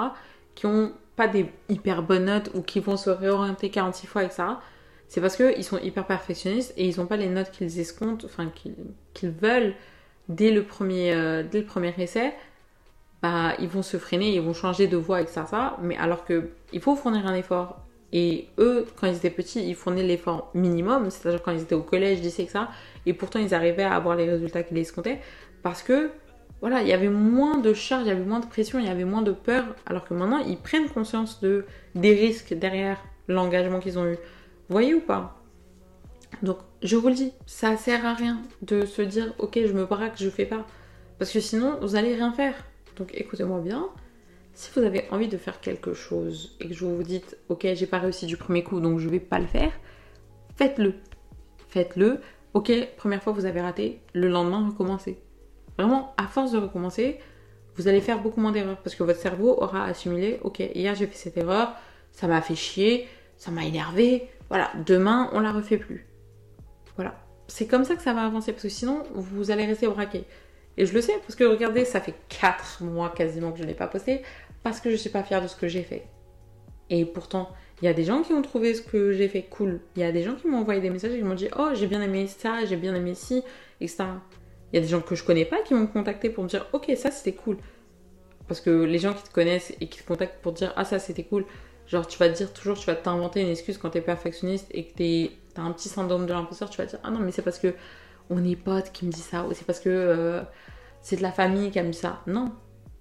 qui 0.55 0.65
ont 0.67 0.91
pas 1.15 1.27
des 1.27 1.47
hyper 1.69 2.03
bonnes 2.03 2.25
notes 2.25 2.51
ou 2.53 2.61
qui 2.61 2.81
vont 2.81 2.97
se 2.97 3.09
réorienter 3.09 3.69
46 3.69 4.07
fois, 4.07 4.23
etc., 4.23 4.43
c'est 5.07 5.21
parce 5.21 5.35
qu'ils 5.35 5.63
sont 5.63 5.79
hyper 5.79 6.05
perfectionnistes 6.05 6.73
et 6.77 6.87
ils 6.87 6.99
n'ont 6.99 7.07
pas 7.07 7.17
les 7.17 7.29
notes 7.29 7.49
qu'ils 7.49 7.79
escomptent, 7.79 8.25
enfin 8.25 8.51
qu'ils 9.13 9.31
veulent 9.31 9.73
dès 10.27 10.51
le, 10.51 10.63
premier, 10.63 11.13
euh, 11.13 11.43
dès 11.43 11.61
le 11.61 11.65
premier 11.65 11.93
essai. 11.97 12.33
Bah, 13.21 13.53
ils 13.59 13.67
vont 13.67 13.81
se 13.81 13.97
freiner, 13.97 14.33
ils 14.33 14.41
vont 14.41 14.53
changer 14.53 14.87
de 14.87 14.97
voie, 14.97 15.21
etc. 15.21 15.41
Ça, 15.49 15.77
mais 15.81 15.97
alors 15.97 16.23
que 16.25 16.49
il 16.71 16.81
faut 16.81 16.95
fournir 16.95 17.27
un 17.27 17.35
effort. 17.35 17.79
Et 18.11 18.47
eux, 18.57 18.87
quand 18.99 19.07
ils 19.07 19.17
étaient 19.17 19.29
petits, 19.29 19.63
ils 19.67 19.75
fournissaient 19.75 20.07
l'effort 20.07 20.49
minimum, 20.55 21.11
c'est-à-dire 21.11 21.43
quand 21.43 21.51
ils 21.51 21.61
étaient 21.61 21.75
au 21.75 21.83
collège, 21.83 22.21
lycée, 22.21 22.43
etc. 22.43 22.61
Et 23.05 23.13
pourtant, 23.13 23.39
ils 23.39 23.53
arrivaient 23.53 23.83
à 23.83 23.93
avoir 23.93 24.15
les 24.15 24.27
résultats 24.27 24.63
qu'ils 24.63 24.77
escomptaient 24.77 25.19
parce 25.61 25.83
que 25.83 26.09
voilà, 26.61 26.81
il 26.81 26.87
y 26.87 26.93
avait 26.93 27.09
moins 27.09 27.57
de 27.57 27.73
charge, 27.73 28.03
il 28.05 28.07
y 28.07 28.11
avait 28.11 28.25
moins 28.25 28.39
de 28.39 28.45
pression, 28.45 28.79
il 28.79 28.85
y 28.85 28.89
avait 28.89 29.05
moins 29.05 29.21
de 29.21 29.31
peur, 29.31 29.63
alors 29.85 30.05
que 30.05 30.13
maintenant, 30.13 30.39
ils 30.39 30.57
prennent 30.57 30.89
conscience 30.89 31.39
de, 31.39 31.65
des 31.95 32.13
risques 32.13 32.53
derrière 32.53 32.97
l'engagement 33.27 33.79
qu'ils 33.79 33.97
ont 33.99 34.05
eu 34.05 34.17
voyez 34.69 34.93
ou 34.93 35.01
pas? 35.01 35.35
Donc, 36.43 36.59
je 36.81 36.95
vous 36.95 37.09
le 37.09 37.15
dis, 37.15 37.33
ça 37.45 37.75
sert 37.75 38.05
à 38.05 38.13
rien 38.13 38.41
de 38.61 38.85
se 38.85 39.01
dire, 39.01 39.33
ok, 39.39 39.59
je 39.65 39.73
me 39.73 39.85
braque, 39.85 40.13
je 40.17 40.29
fais 40.29 40.45
pas. 40.45 40.65
Parce 41.17 41.31
que 41.31 41.39
sinon, 41.39 41.77
vous 41.81 41.95
allez 41.95 42.15
rien 42.15 42.31
faire. 42.31 42.53
Donc, 42.99 43.11
écoutez-moi 43.13 43.59
bien. 43.61 43.89
Si 44.53 44.69
vous 44.75 44.85
avez 44.85 45.05
envie 45.11 45.29
de 45.29 45.37
faire 45.37 45.61
quelque 45.61 45.93
chose 45.93 46.57
et 46.59 46.67
que 46.67 46.73
je 46.73 46.85
vous 46.85 47.03
dites, 47.03 47.37
ok, 47.47 47.65
j'ai 47.73 47.87
pas 47.87 47.99
réussi 47.99 48.25
du 48.25 48.35
premier 48.35 48.63
coup, 48.63 48.81
donc 48.81 48.99
je 48.99 49.07
vais 49.07 49.21
pas 49.21 49.39
le 49.39 49.47
faire, 49.47 49.71
faites-le. 50.57 50.95
Faites-le. 51.69 52.19
Ok, 52.53 52.71
première 52.97 53.23
fois 53.23 53.31
vous 53.31 53.45
avez 53.45 53.61
raté, 53.61 54.01
le 54.13 54.27
lendemain 54.27 54.67
recommencez. 54.67 55.21
Vraiment, 55.77 56.13
à 56.17 56.27
force 56.27 56.51
de 56.51 56.57
recommencer, 56.57 57.19
vous 57.75 57.87
allez 57.87 58.01
faire 58.01 58.21
beaucoup 58.21 58.41
moins 58.41 58.51
d'erreurs 58.51 58.81
parce 58.81 58.95
que 58.95 59.03
votre 59.03 59.19
cerveau 59.19 59.51
aura 59.61 59.85
assimilé, 59.85 60.39
ok, 60.43 60.59
hier 60.59 60.93
j'ai 60.95 61.07
fait 61.07 61.15
cette 61.15 61.37
erreur, 61.37 61.73
ça 62.11 62.27
m'a 62.27 62.41
fait 62.41 62.55
chier, 62.55 63.07
ça 63.37 63.51
m'a 63.51 63.63
énervé, 63.63 64.27
voilà, 64.49 64.71
demain 64.85 65.29
on 65.31 65.39
la 65.39 65.53
refait 65.53 65.77
plus. 65.77 66.05
Voilà, 66.97 67.15
c'est 67.47 67.67
comme 67.67 67.85
ça 67.85 67.95
que 67.95 68.01
ça 68.01 68.13
va 68.13 68.25
avancer 68.25 68.51
parce 68.51 68.63
que 68.63 68.69
sinon 68.69 69.03
vous 69.13 69.51
allez 69.51 69.65
rester 69.65 69.87
braqué. 69.87 70.25
Et 70.77 70.85
je 70.85 70.93
le 70.93 71.01
sais 71.01 71.13
parce 71.21 71.35
que 71.35 71.43
regardez, 71.43 71.85
ça 71.85 71.99
fait 71.99 72.15
4 72.29 72.83
mois 72.83 73.09
quasiment 73.09 73.51
que 73.51 73.59
je 73.59 73.63
n'ai 73.63 73.73
pas 73.73 73.87
posté 73.87 74.21
parce 74.63 74.79
que 74.79 74.89
je 74.89 74.95
suis 74.95 75.09
pas 75.09 75.23
fière 75.23 75.41
de 75.41 75.47
ce 75.47 75.55
que 75.55 75.67
j'ai 75.67 75.83
fait. 75.83 76.05
Et 76.89 77.05
pourtant, 77.05 77.49
il 77.81 77.85
y 77.85 77.87
a 77.87 77.93
des 77.93 78.03
gens 78.03 78.21
qui 78.23 78.33
ont 78.33 78.41
trouvé 78.41 78.73
ce 78.73 78.81
que 78.81 79.13
j'ai 79.13 79.27
fait 79.27 79.43
cool. 79.43 79.79
Il 79.95 80.01
y 80.01 80.05
a 80.05 80.11
des 80.11 80.23
gens 80.23 80.35
qui 80.35 80.47
m'ont 80.47 80.59
envoyé 80.59 80.81
des 80.81 80.89
messages 80.89 81.13
et 81.13 81.17
qui 81.17 81.23
m'ont 81.23 81.35
dit 81.35 81.49
Oh, 81.57 81.69
j'ai 81.73 81.87
bien 81.87 82.01
aimé 82.01 82.27
ça, 82.27 82.65
j'ai 82.65 82.75
bien 82.75 82.93
aimé 82.95 83.13
ci, 83.15 83.41
etc. 83.79 84.05
Il 84.71 84.75
y 84.75 84.79
a 84.79 84.81
des 84.81 84.87
gens 84.87 85.01
que 85.01 85.15
je 85.15 85.23
connais 85.23 85.45
pas 85.45 85.61
qui 85.61 85.73
m'ont 85.73 85.87
contacté 85.87 86.29
pour 86.29 86.43
me 86.43 86.49
dire 86.49 86.67
Ok, 86.73 86.91
ça 86.95 87.11
c'était 87.11 87.33
cool. 87.33 87.57
Parce 88.47 88.61
que 88.61 88.69
les 88.69 88.99
gens 88.99 89.13
qui 89.13 89.23
te 89.23 89.31
connaissent 89.31 89.73
et 89.79 89.87
qui 89.87 90.01
te 90.01 90.07
contactent 90.07 90.41
pour 90.41 90.53
dire 90.53 90.73
Ah, 90.75 90.83
ça 90.83 90.99
c'était 90.99 91.23
cool, 91.23 91.45
genre 91.87 92.05
tu 92.05 92.17
vas 92.17 92.29
te 92.29 92.35
dire 92.35 92.51
toujours, 92.51 92.77
tu 92.77 92.85
vas 92.85 92.95
t'inventer 92.95 93.41
une 93.41 93.49
excuse 93.49 93.77
quand 93.77 93.91
t'es 93.91 94.01
perfectionniste 94.01 94.67
et 94.71 94.85
que 94.85 95.27
t'as 95.53 95.61
un 95.61 95.71
petit 95.71 95.89
syndrome 95.89 96.25
de 96.25 96.33
l'imposteur, 96.33 96.69
tu 96.69 96.77
vas 96.77 96.85
te 96.85 96.91
dire 96.91 96.99
Ah 97.03 97.11
non, 97.11 97.19
mais 97.19 97.31
c'est 97.31 97.43
parce 97.43 97.59
que 97.59 97.73
on 98.29 98.43
est 98.43 98.55
potes 98.55 98.91
qui 98.91 99.05
me 99.05 99.11
dit 99.11 99.19
ça, 99.19 99.45
ou 99.45 99.53
c'est 99.53 99.65
parce 99.65 99.79
que 99.79 99.89
euh, 99.89 100.41
c'est 101.01 101.17
de 101.17 101.21
la 101.21 101.31
famille 101.31 101.71
qui 101.71 101.79
a 101.79 101.83
mis 101.83 101.93
ça. 101.93 102.21
Non, 102.27 102.51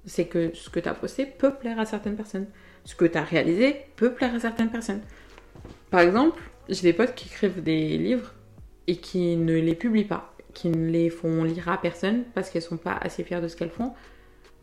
c'est 0.05 0.27
que 0.27 0.55
ce 0.55 0.71
que 0.71 0.81
tu 0.81 0.89
as 0.89 0.95
posté 0.95 1.27
peut 1.27 1.55
plaire 1.55 1.79
à 1.79 1.87
certaines 1.87 2.17
personnes. 2.17 2.47
Ce 2.85 2.95
que 2.95 3.05
tu 3.05 3.19
as 3.19 3.23
réalisé 3.23 3.77
peut 3.97 4.13
plaire 4.13 4.35
à 4.35 4.41
certaines 4.41 4.71
personnes. 4.71 5.03
Par 5.91 6.01
exemple, 6.01 6.41
j'ai 6.69 6.83
des 6.83 6.93
potes 6.93 7.15
qui 7.15 7.29
écrivent 7.29 7.63
des 7.63 7.99
livres 7.99 8.35
et 8.87 8.97
qui 8.97 9.37
ne 9.37 9.55
les 9.55 9.75
publient 9.75 10.05
pas, 10.05 10.35
qui 10.55 10.69
ne 10.71 10.89
les 10.91 11.11
font 11.11 11.45
lire 11.45 11.69
à 11.69 11.79
personne 11.79 12.25
parce 12.35 12.51
qu'elles 12.51 12.63
sont 12.63 12.77
pas 12.77 12.97
assez 13.01 13.25
fières 13.25 13.43
de 13.43 13.49
ce 13.49 13.57
qu'elles 13.57 13.71
font. 13.71 13.95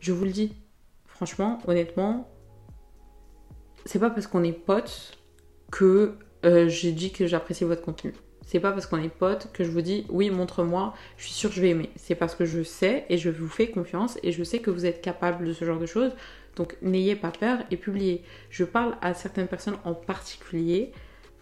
Je 0.00 0.12
vous 0.12 0.24
le 0.24 0.30
dis, 0.30 0.54
franchement, 1.06 1.58
honnêtement, 1.66 2.28
c'est 3.84 3.98
pas 3.98 4.10
parce 4.10 4.26
qu'on 4.26 4.42
est 4.42 4.52
potes 4.52 5.18
que 5.70 6.16
euh, 6.44 6.68
j'ai 6.68 6.92
dit 6.92 7.12
que 7.12 7.26
j'apprécie 7.26 7.64
votre 7.64 7.82
contenu. 7.82 8.12
C'est 8.46 8.60
pas 8.60 8.70
parce 8.70 8.86
qu'on 8.86 9.02
est 9.02 9.08
potes 9.08 9.50
que 9.52 9.64
je 9.64 9.70
vous 9.70 9.80
dis 9.80 10.06
oui, 10.08 10.30
montre-moi, 10.30 10.94
je 11.16 11.24
suis 11.24 11.32
sûre 11.32 11.50
que 11.50 11.56
je 11.56 11.60
vais 11.60 11.70
aimer. 11.70 11.90
C'est 11.96 12.14
parce 12.14 12.36
que 12.36 12.44
je 12.44 12.62
sais 12.62 13.04
et 13.08 13.18
je 13.18 13.28
vous 13.28 13.48
fais 13.48 13.68
confiance 13.68 14.18
et 14.22 14.30
je 14.30 14.44
sais 14.44 14.60
que 14.60 14.70
vous 14.70 14.86
êtes 14.86 15.02
capable 15.02 15.44
de 15.44 15.52
ce 15.52 15.64
genre 15.64 15.80
de 15.80 15.86
choses. 15.86 16.12
Donc 16.54 16.76
n'ayez 16.80 17.16
pas 17.16 17.32
peur 17.32 17.58
et 17.72 17.76
publiez. 17.76 18.22
Je 18.48 18.64
parle 18.64 18.96
à 19.02 19.14
certaines 19.14 19.48
personnes 19.48 19.76
en 19.84 19.94
particulier, 19.94 20.92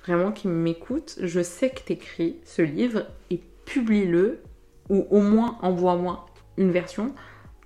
vraiment 0.03 0.33
qui 0.33 0.49
m'écoutent. 0.49 1.19
Je 1.21 1.43
sais 1.43 1.71
que 1.71 1.81
t'écris 1.81 2.39
ce 2.43 2.63
livre 2.63 3.07
et 3.31 3.41
publie-le 3.67 4.41
ou 4.89 5.07
au 5.11 5.21
moins 5.21 5.59
envoie-moi 5.61 6.27
une 6.57 6.71
version 6.71 7.15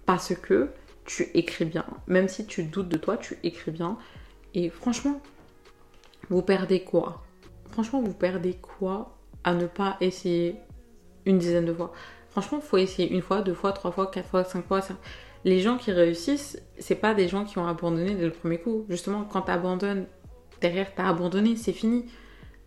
parce 0.05 0.35
que 0.35 0.69
tu 1.05 1.29
écris 1.35 1.65
bien. 1.65 1.87
Même 2.09 2.29
si 2.29 2.45
tu 2.45 2.65
doutes 2.65 2.89
de 2.89 2.99
toi, 2.99 3.17
tu 3.17 3.39
écris 3.45 3.71
bien. 3.71 3.99
Et 4.55 4.69
franchement, 4.69 5.21
vous 6.29 6.43
perdez 6.43 6.83
quoi? 6.83 7.23
Franchement, 7.71 8.03
vous 8.03 8.15
perdez 8.15 8.55
quoi? 8.55 9.18
À 9.49 9.55
ne 9.55 9.67
pas 9.67 9.97
essayer 10.03 10.57
une 11.25 11.39
dizaine 11.39 11.65
de 11.65 11.73
fois. 11.73 11.93
Franchement, 12.29 12.61
faut 12.61 12.77
essayer 12.77 13.11
une 13.11 13.23
fois, 13.23 13.41
deux 13.41 13.55
fois, 13.55 13.73
trois 13.73 13.91
fois, 13.91 14.11
quatre 14.11 14.29
fois, 14.29 14.45
cinq 14.45 14.67
fois. 14.67 14.81
Les 15.45 15.61
gens 15.61 15.79
qui 15.79 15.91
réussissent, 15.91 16.61
c'est 16.79 16.97
pas 16.97 17.15
des 17.15 17.29
gens 17.29 17.45
qui 17.45 17.59
ont 17.59 17.67
abandonné 17.67 18.15
dès 18.15 18.27
le 18.27 18.31
premier 18.31 18.59
coup. 18.59 18.85
Justement, 18.91 19.25
quand 19.25 19.43
tu 19.43 19.51
abandonnes, 19.51 20.07
derrière, 20.61 20.95
tu 20.95 21.01
as 21.01 21.09
abandonné, 21.09 21.57
c'est 21.57 21.73
fini. 21.73 22.05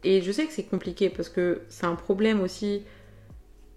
Et 0.03 0.21
je 0.23 0.31
sais 0.31 0.47
que 0.47 0.53
c'est 0.53 0.63
compliqué 0.63 1.09
parce 1.09 1.29
que 1.29 1.61
c'est 1.69 1.85
un 1.85 1.95
problème 1.95 2.41
aussi 2.41 2.83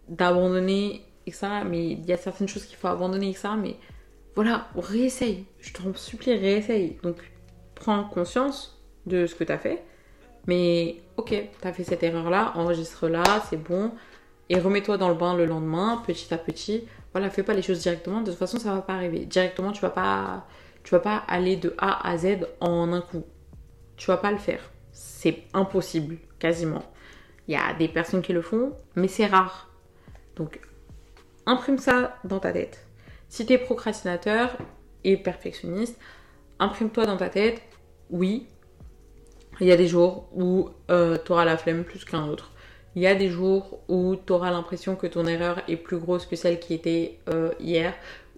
d'abandonner 0.09 1.03
et 1.27 1.33
ça, 1.33 1.63
mais 1.65 1.91
il 1.91 2.07
y 2.07 2.13
a 2.13 2.17
certaines 2.17 2.49
choses 2.49 2.65
qu'il 2.65 2.77
faut 2.77 2.89
abandonner 2.89 3.31
et 3.31 3.35
ça, 3.35 3.55
mais 3.55 3.77
voilà, 4.35 4.69
réessaye. 4.75 5.45
Je 5.61 5.75
t'en 5.75 5.93
supplie, 5.95 6.35
réessaye. 6.35 6.97
Donc, 7.03 7.17
prends 7.75 8.05
conscience 8.05 8.83
de 9.05 9.27
ce 9.27 9.35
que 9.35 9.45
tu 9.45 9.53
as 9.53 9.59
fait 9.59 9.85
mais 10.47 10.97
ok, 11.17 11.35
t'as 11.61 11.73
fait 11.73 11.85
cette 11.85 12.03
erreur-là, 12.03 12.53
enregistre-la, 12.57 13.43
c'est 13.49 13.57
bon. 13.57 13.93
Et 14.51 14.59
remets-toi 14.59 14.99
dans 14.99 15.09
le 15.09 15.15
bain 15.15 15.35
le 15.35 15.47
lendemain, 15.47 16.03
petit 16.07 16.33
à 16.35 16.39
petit. 16.39 16.87
Voilà, 17.13 17.31
fais 17.31 17.43
pas 17.43 17.55
les 17.55 17.63
choses 17.63 17.81
directement. 17.81 18.21
De 18.21 18.31
toute 18.31 18.39
façon, 18.39 18.59
ça 18.59 18.75
va 18.75 18.83
pas 18.83 18.95
arriver. 18.95 19.21
Directement, 19.25 19.73
tu 19.73 19.81
vas 19.81 19.91
pas, 19.91 20.47
tu 20.83 20.91
vas 20.91 21.01
pas 21.01 21.17
aller 21.29 21.57
de 21.57 21.75
A 21.79 22.07
à 22.09 22.17
Z 22.19 22.47
en 22.61 22.93
un 22.93 23.01
coup. 23.01 23.25
Tu 23.97 24.07
vas 24.07 24.17
pas 24.17 24.31
le 24.31 24.39
faire. 24.39 24.61
C'est 24.93 25.45
impossible, 25.55 26.19
quasiment. 26.39 26.83
Il 27.49 27.55
y 27.55 27.57
a 27.57 27.75
des 27.75 27.89
personnes 27.89 28.23
qui 28.23 28.33
le 28.33 28.43
font, 28.43 28.73
mais 28.97 29.09
c'est 29.09 29.27
rare. 29.27 29.71
Donc, 30.37 30.61
imprime 31.47 31.79
ça 31.79 32.17
dans 32.25 32.39
ta 32.39 32.53
tête. 32.53 32.87
Si 33.29 33.47
tu 33.47 33.53
es 33.53 33.59
procrastinateur 33.59 34.57
et 35.05 35.17
perfectionniste, 35.17 35.99
imprime-toi 36.59 37.07
dans 37.07 37.17
ta 37.17 37.29
tête, 37.29 37.63
oui, 38.11 38.47
il 39.61 39.67
y 39.67 39.73
a 39.73 39.77
des 39.77 39.87
jours 39.87 40.29
où 40.35 40.71
euh, 40.91 41.17
tu 41.25 41.33
auras 41.33 41.45
la 41.45 41.57
flemme 41.57 41.85
plus 41.85 42.05
qu'un 42.05 42.27
autre. 42.27 42.53
Il 42.97 43.03
y 43.03 43.07
a 43.07 43.15
des 43.15 43.29
jours 43.29 43.81
où 43.89 44.17
tu 44.17 44.33
auras 44.33 44.51
l'impression 44.51 44.95
que 44.97 45.07
ton 45.07 45.27
erreur 45.27 45.63
est 45.69 45.77
plus 45.77 45.99
grosse 45.99 46.27
que 46.27 46.37
celle 46.37 46.61
qui 46.61 46.75
était 46.75 47.19
euh, 47.29 47.53
hier. 47.59 47.95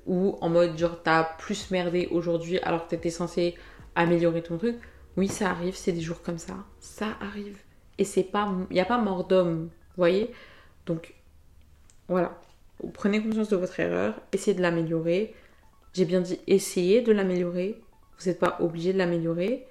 Ou 0.07 0.39
en 0.41 0.49
mode 0.49 0.79
genre 0.79 1.03
t'as 1.03 1.25
plus 1.25 1.71
merdé 1.71 2.09
aujourd'hui 2.11 2.59
alors 2.61 2.85
que 2.85 2.91
t'étais 2.91 3.11
censé 3.11 3.55
améliorer 3.95 4.43
ton 4.43 4.57
truc. 4.57 4.77
Oui, 5.17 5.29
ça 5.29 5.51
arrive, 5.51 5.75
c'est 5.75 5.93
des 5.93 6.01
jours 6.01 6.23
comme 6.23 6.39
ça. 6.39 6.55
Ça 6.79 7.17
arrive. 7.21 7.59
Et 7.99 8.05
c'est 8.05 8.23
pas. 8.23 8.53
Il 8.71 8.75
n'y 8.75 8.81
a 8.81 8.85
pas 8.85 8.99
mort 8.99 9.25
d'homme, 9.25 9.65
vous 9.65 9.71
voyez? 9.97 10.31
Donc, 10.85 11.15
voilà. 12.09 12.39
prenez 12.93 13.23
conscience 13.23 13.49
de 13.49 13.57
votre 13.57 13.81
erreur, 13.81 14.15
essayez 14.33 14.57
de 14.57 14.63
l'améliorer. 14.63 15.35
J'ai 15.95 16.05
bien 16.05 16.21
dit 16.21 16.39
essayez 16.47 17.01
de 17.01 17.13
l'améliorer. 17.13 17.81
Vous 18.19 18.29
n'êtes 18.29 18.39
pas 18.39 18.59
obligé 18.61 18.93
de 18.93 18.99
l'améliorer, 18.99 19.67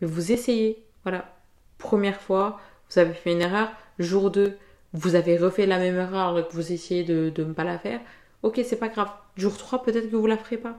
mais 0.00 0.06
vous 0.06 0.32
essayez. 0.32 0.84
Voilà. 1.04 1.36
Première 1.78 2.20
fois, 2.20 2.60
vous 2.90 2.98
avez 2.98 3.14
fait 3.14 3.32
une 3.32 3.40
erreur. 3.40 3.70
Jour 3.98 4.30
2, 4.30 4.56
vous 4.92 5.14
avez 5.14 5.36
refait 5.36 5.66
la 5.66 5.78
même 5.78 5.96
erreur 5.96 6.46
que 6.48 6.52
vous 6.52 6.72
essayez 6.72 7.04
de, 7.04 7.32
ne 7.36 7.52
pas 7.52 7.64
la 7.64 7.78
faire. 7.78 8.00
Ok, 8.42 8.60
c'est 8.64 8.78
pas 8.78 8.88
grave. 8.88 9.10
Jour 9.36 9.56
3, 9.56 9.82
peut-être 9.82 10.10
que 10.10 10.16
vous 10.16 10.26
la 10.26 10.36
ferez 10.36 10.56
pas. 10.56 10.78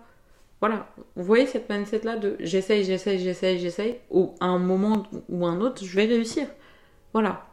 Voilà. 0.60 0.88
Vous 1.16 1.24
voyez 1.24 1.48
cette 1.48 1.70
mindset 1.70 2.02
là 2.04 2.18
de 2.18 2.36
j'essaye, 2.40 2.84
j'essaye, 2.84 3.20
j'essaye, 3.20 3.60
j'essaye. 3.60 4.00
Ou 4.10 4.36
à 4.40 4.46
un 4.46 4.60
moment 4.60 5.04
ou 5.30 5.46
un 5.46 5.60
autre, 5.62 5.84
je 5.84 5.96
vais 5.96 6.06
réussir. 6.06 6.48
Voilà. 7.14 7.48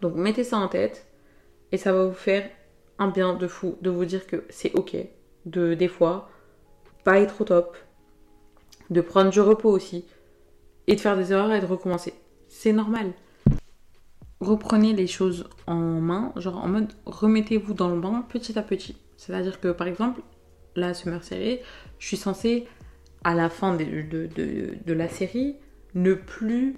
Donc 0.00 0.14
mettez 0.14 0.44
ça 0.44 0.58
en 0.58 0.68
tête. 0.68 1.06
Et 1.72 1.76
ça 1.76 1.92
va 1.92 2.04
vous 2.04 2.14
faire 2.14 2.48
un 2.98 3.08
bien 3.08 3.34
de 3.34 3.48
fou 3.48 3.76
de 3.82 3.90
vous 3.90 4.04
dire 4.04 4.26
que 4.26 4.44
c'est 4.48 4.74
ok. 4.74 4.96
De 5.46 5.74
des 5.74 5.88
fois, 5.88 6.30
pas 7.04 7.20
être 7.20 7.42
au 7.42 7.44
top. 7.44 7.76
De 8.90 9.00
prendre 9.00 9.30
du 9.30 9.40
repos 9.40 9.70
aussi 9.70 10.04
et 10.86 10.96
de 10.96 11.00
faire 11.00 11.16
des 11.16 11.32
erreurs 11.32 11.52
et 11.52 11.60
de 11.60 11.66
recommencer. 11.66 12.14
C'est 12.48 12.72
normal. 12.72 13.12
Reprenez 14.40 14.92
les 14.92 15.06
choses 15.06 15.48
en 15.66 15.74
main, 15.74 16.32
genre 16.36 16.58
en 16.62 16.68
mode 16.68 16.92
remettez-vous 17.06 17.74
dans 17.74 17.88
le 17.88 18.00
bain 18.00 18.24
petit 18.28 18.58
à 18.58 18.62
petit. 18.62 18.96
C'est-à-dire 19.16 19.60
que 19.60 19.68
par 19.68 19.86
exemple, 19.86 20.20
la 20.76 20.92
Summer 20.92 21.22
Série, 21.22 21.60
je 21.98 22.06
suis 22.06 22.16
censée 22.16 22.66
à 23.22 23.34
la 23.34 23.48
fin 23.48 23.74
de, 23.74 23.84
de, 23.84 24.92
la 24.92 25.08
série 25.08 25.56
ne 25.94 26.14
plus 26.14 26.76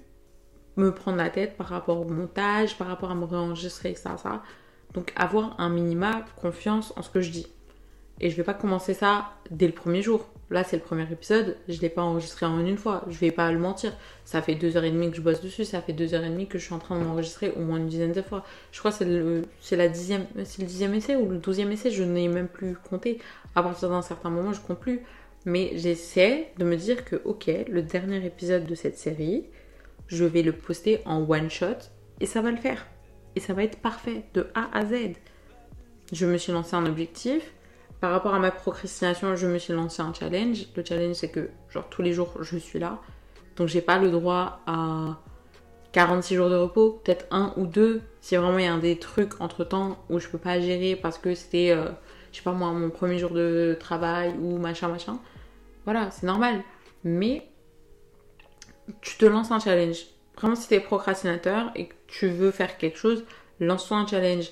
me 0.77 0.93
prendre 0.93 1.17
la 1.17 1.29
tête 1.29 1.57
par 1.57 1.67
rapport 1.67 1.99
au 1.99 2.05
montage, 2.05 2.77
par 2.77 2.87
rapport 2.87 3.11
à 3.11 3.15
me 3.15 3.25
réenregistrer, 3.25 3.95
ça, 3.95 4.15
ça. 4.17 4.43
Donc 4.93 5.11
avoir 5.15 5.59
un 5.59 5.69
minima 5.69 6.23
confiance 6.37 6.93
en 6.95 7.01
ce 7.01 7.09
que 7.09 7.19
je 7.19 7.31
dis. 7.31 7.47
Et 8.19 8.29
je 8.29 8.35
vais 8.35 8.43
pas 8.43 8.53
commencer 8.53 8.93
ça 8.93 9.33
dès 9.51 9.67
le 9.67 9.73
premier 9.73 10.01
jour. 10.01 10.27
Là, 10.49 10.63
c'est 10.63 10.77
le 10.77 10.81
premier 10.81 11.03
épisode, 11.11 11.57
je 11.67 11.81
l'ai 11.81 11.89
pas 11.89 12.01
enregistré 12.01 12.45
en 12.45 12.65
une 12.65 12.77
fois, 12.77 13.03
je 13.09 13.17
vais 13.17 13.31
pas 13.31 13.51
le 13.51 13.59
mentir. 13.59 13.91
Ça 14.23 14.41
fait 14.41 14.55
deux 14.55 14.77
heures 14.77 14.85
et 14.85 14.91
demie 14.91 15.11
que 15.11 15.17
je 15.17 15.21
bosse 15.21 15.41
dessus, 15.41 15.65
ça 15.65 15.81
fait 15.81 15.91
deux 15.91 16.13
heures 16.13 16.23
et 16.23 16.29
demie 16.29 16.47
que 16.47 16.57
je 16.57 16.63
suis 16.63 16.73
en 16.73 16.79
train 16.79 16.97
de 16.97 17.03
m'enregistrer 17.03 17.51
au 17.57 17.59
moins 17.59 17.77
une 17.77 17.87
dizaine 17.87 18.13
de 18.13 18.21
fois. 18.21 18.45
Je 18.71 18.79
crois 18.79 18.91
que 18.91 18.97
c'est 18.97 19.05
le, 19.05 19.43
dixième, 19.89 20.25
le 20.35 20.65
dixième 20.65 20.93
essai 20.93 21.17
ou 21.17 21.29
le 21.29 21.37
douzième 21.37 21.71
essai, 21.73 21.91
je 21.91 22.03
n'ai 22.03 22.29
même 22.29 22.47
plus 22.47 22.75
compté. 22.75 23.19
À 23.55 23.63
partir 23.63 23.89
d'un 23.89 24.01
certain 24.01 24.29
moment, 24.29 24.53
je 24.53 24.61
compte 24.61 24.79
plus. 24.79 25.01
Mais 25.45 25.71
j'essaie 25.75 26.51
de 26.57 26.63
me 26.63 26.77
dire 26.77 27.03
que, 27.03 27.21
ok, 27.25 27.49
le 27.69 27.81
dernier 27.81 28.25
épisode 28.25 28.65
de 28.65 28.75
cette 28.75 28.97
série, 28.97 29.45
je 30.07 30.23
vais 30.23 30.43
le 30.43 30.53
poster 30.53 31.01
en 31.05 31.29
one 31.29 31.49
shot 31.49 31.77
et 32.21 32.25
ça 32.25 32.41
va 32.41 32.51
le 32.51 32.57
faire. 32.57 32.85
Et 33.35 33.41
ça 33.41 33.53
va 33.53 33.63
être 33.63 33.79
parfait, 33.79 34.23
de 34.33 34.47
A 34.55 34.69
à 34.73 34.85
Z. 34.85 34.95
Je 36.13 36.25
me 36.25 36.37
suis 36.37 36.53
lancé 36.53 36.75
un 36.75 36.85
objectif, 36.85 37.53
par 37.99 38.11
rapport 38.11 38.33
à 38.33 38.39
ma 38.39 38.51
procrastination, 38.51 39.35
je 39.35 39.47
me 39.47 39.57
suis 39.57 39.73
lancé 39.73 40.01
un 40.01 40.13
challenge. 40.13 40.67
Le 40.75 40.83
challenge, 40.85 41.15
c'est 41.15 41.29
que, 41.29 41.49
genre, 41.69 41.87
tous 41.89 42.01
les 42.01 42.13
jours, 42.13 42.33
je 42.41 42.57
suis 42.57 42.79
là. 42.79 42.99
Donc, 43.55 43.67
j'ai 43.67 43.81
pas 43.81 43.97
le 43.97 44.11
droit 44.11 44.59
à 44.67 45.17
46 45.93 46.35
jours 46.35 46.49
de 46.49 46.55
repos, 46.55 47.01
peut-être 47.03 47.25
un 47.31 47.53
ou 47.57 47.65
deux. 47.65 48.01
Si 48.21 48.35
vraiment 48.35 48.59
il 48.59 48.65
y 48.65 48.67
a 48.67 48.77
des 48.77 48.99
trucs 48.99 49.41
entre 49.41 49.63
temps 49.63 49.97
où 50.09 50.19
je 50.19 50.27
peux 50.27 50.37
pas 50.37 50.59
gérer 50.59 50.95
parce 50.95 51.17
que 51.17 51.33
c'était, 51.33 51.71
euh, 51.71 51.89
je 52.31 52.37
sais 52.37 52.43
pas 52.43 52.51
moi, 52.51 52.71
mon 52.71 52.91
premier 52.91 53.17
jour 53.17 53.31
de 53.31 53.75
travail 53.79 54.35
ou 54.39 54.57
machin, 54.57 54.89
machin. 54.89 55.19
Voilà, 55.85 56.11
c'est 56.11 56.27
normal. 56.27 56.61
Mais 57.03 57.49
tu 59.01 59.17
te 59.17 59.25
lances 59.25 59.51
un 59.51 59.59
challenge. 59.59 60.05
Vraiment, 60.35 60.55
si 60.55 60.67
tu 60.67 60.75
es 60.75 60.79
procrastinateur 60.79 61.71
et 61.75 61.87
que 61.87 61.95
tu 62.05 62.27
veux 62.27 62.51
faire 62.51 62.77
quelque 62.77 62.97
chose, 62.97 63.25
lance-toi 63.59 63.97
un 63.97 64.05
challenge. 64.05 64.51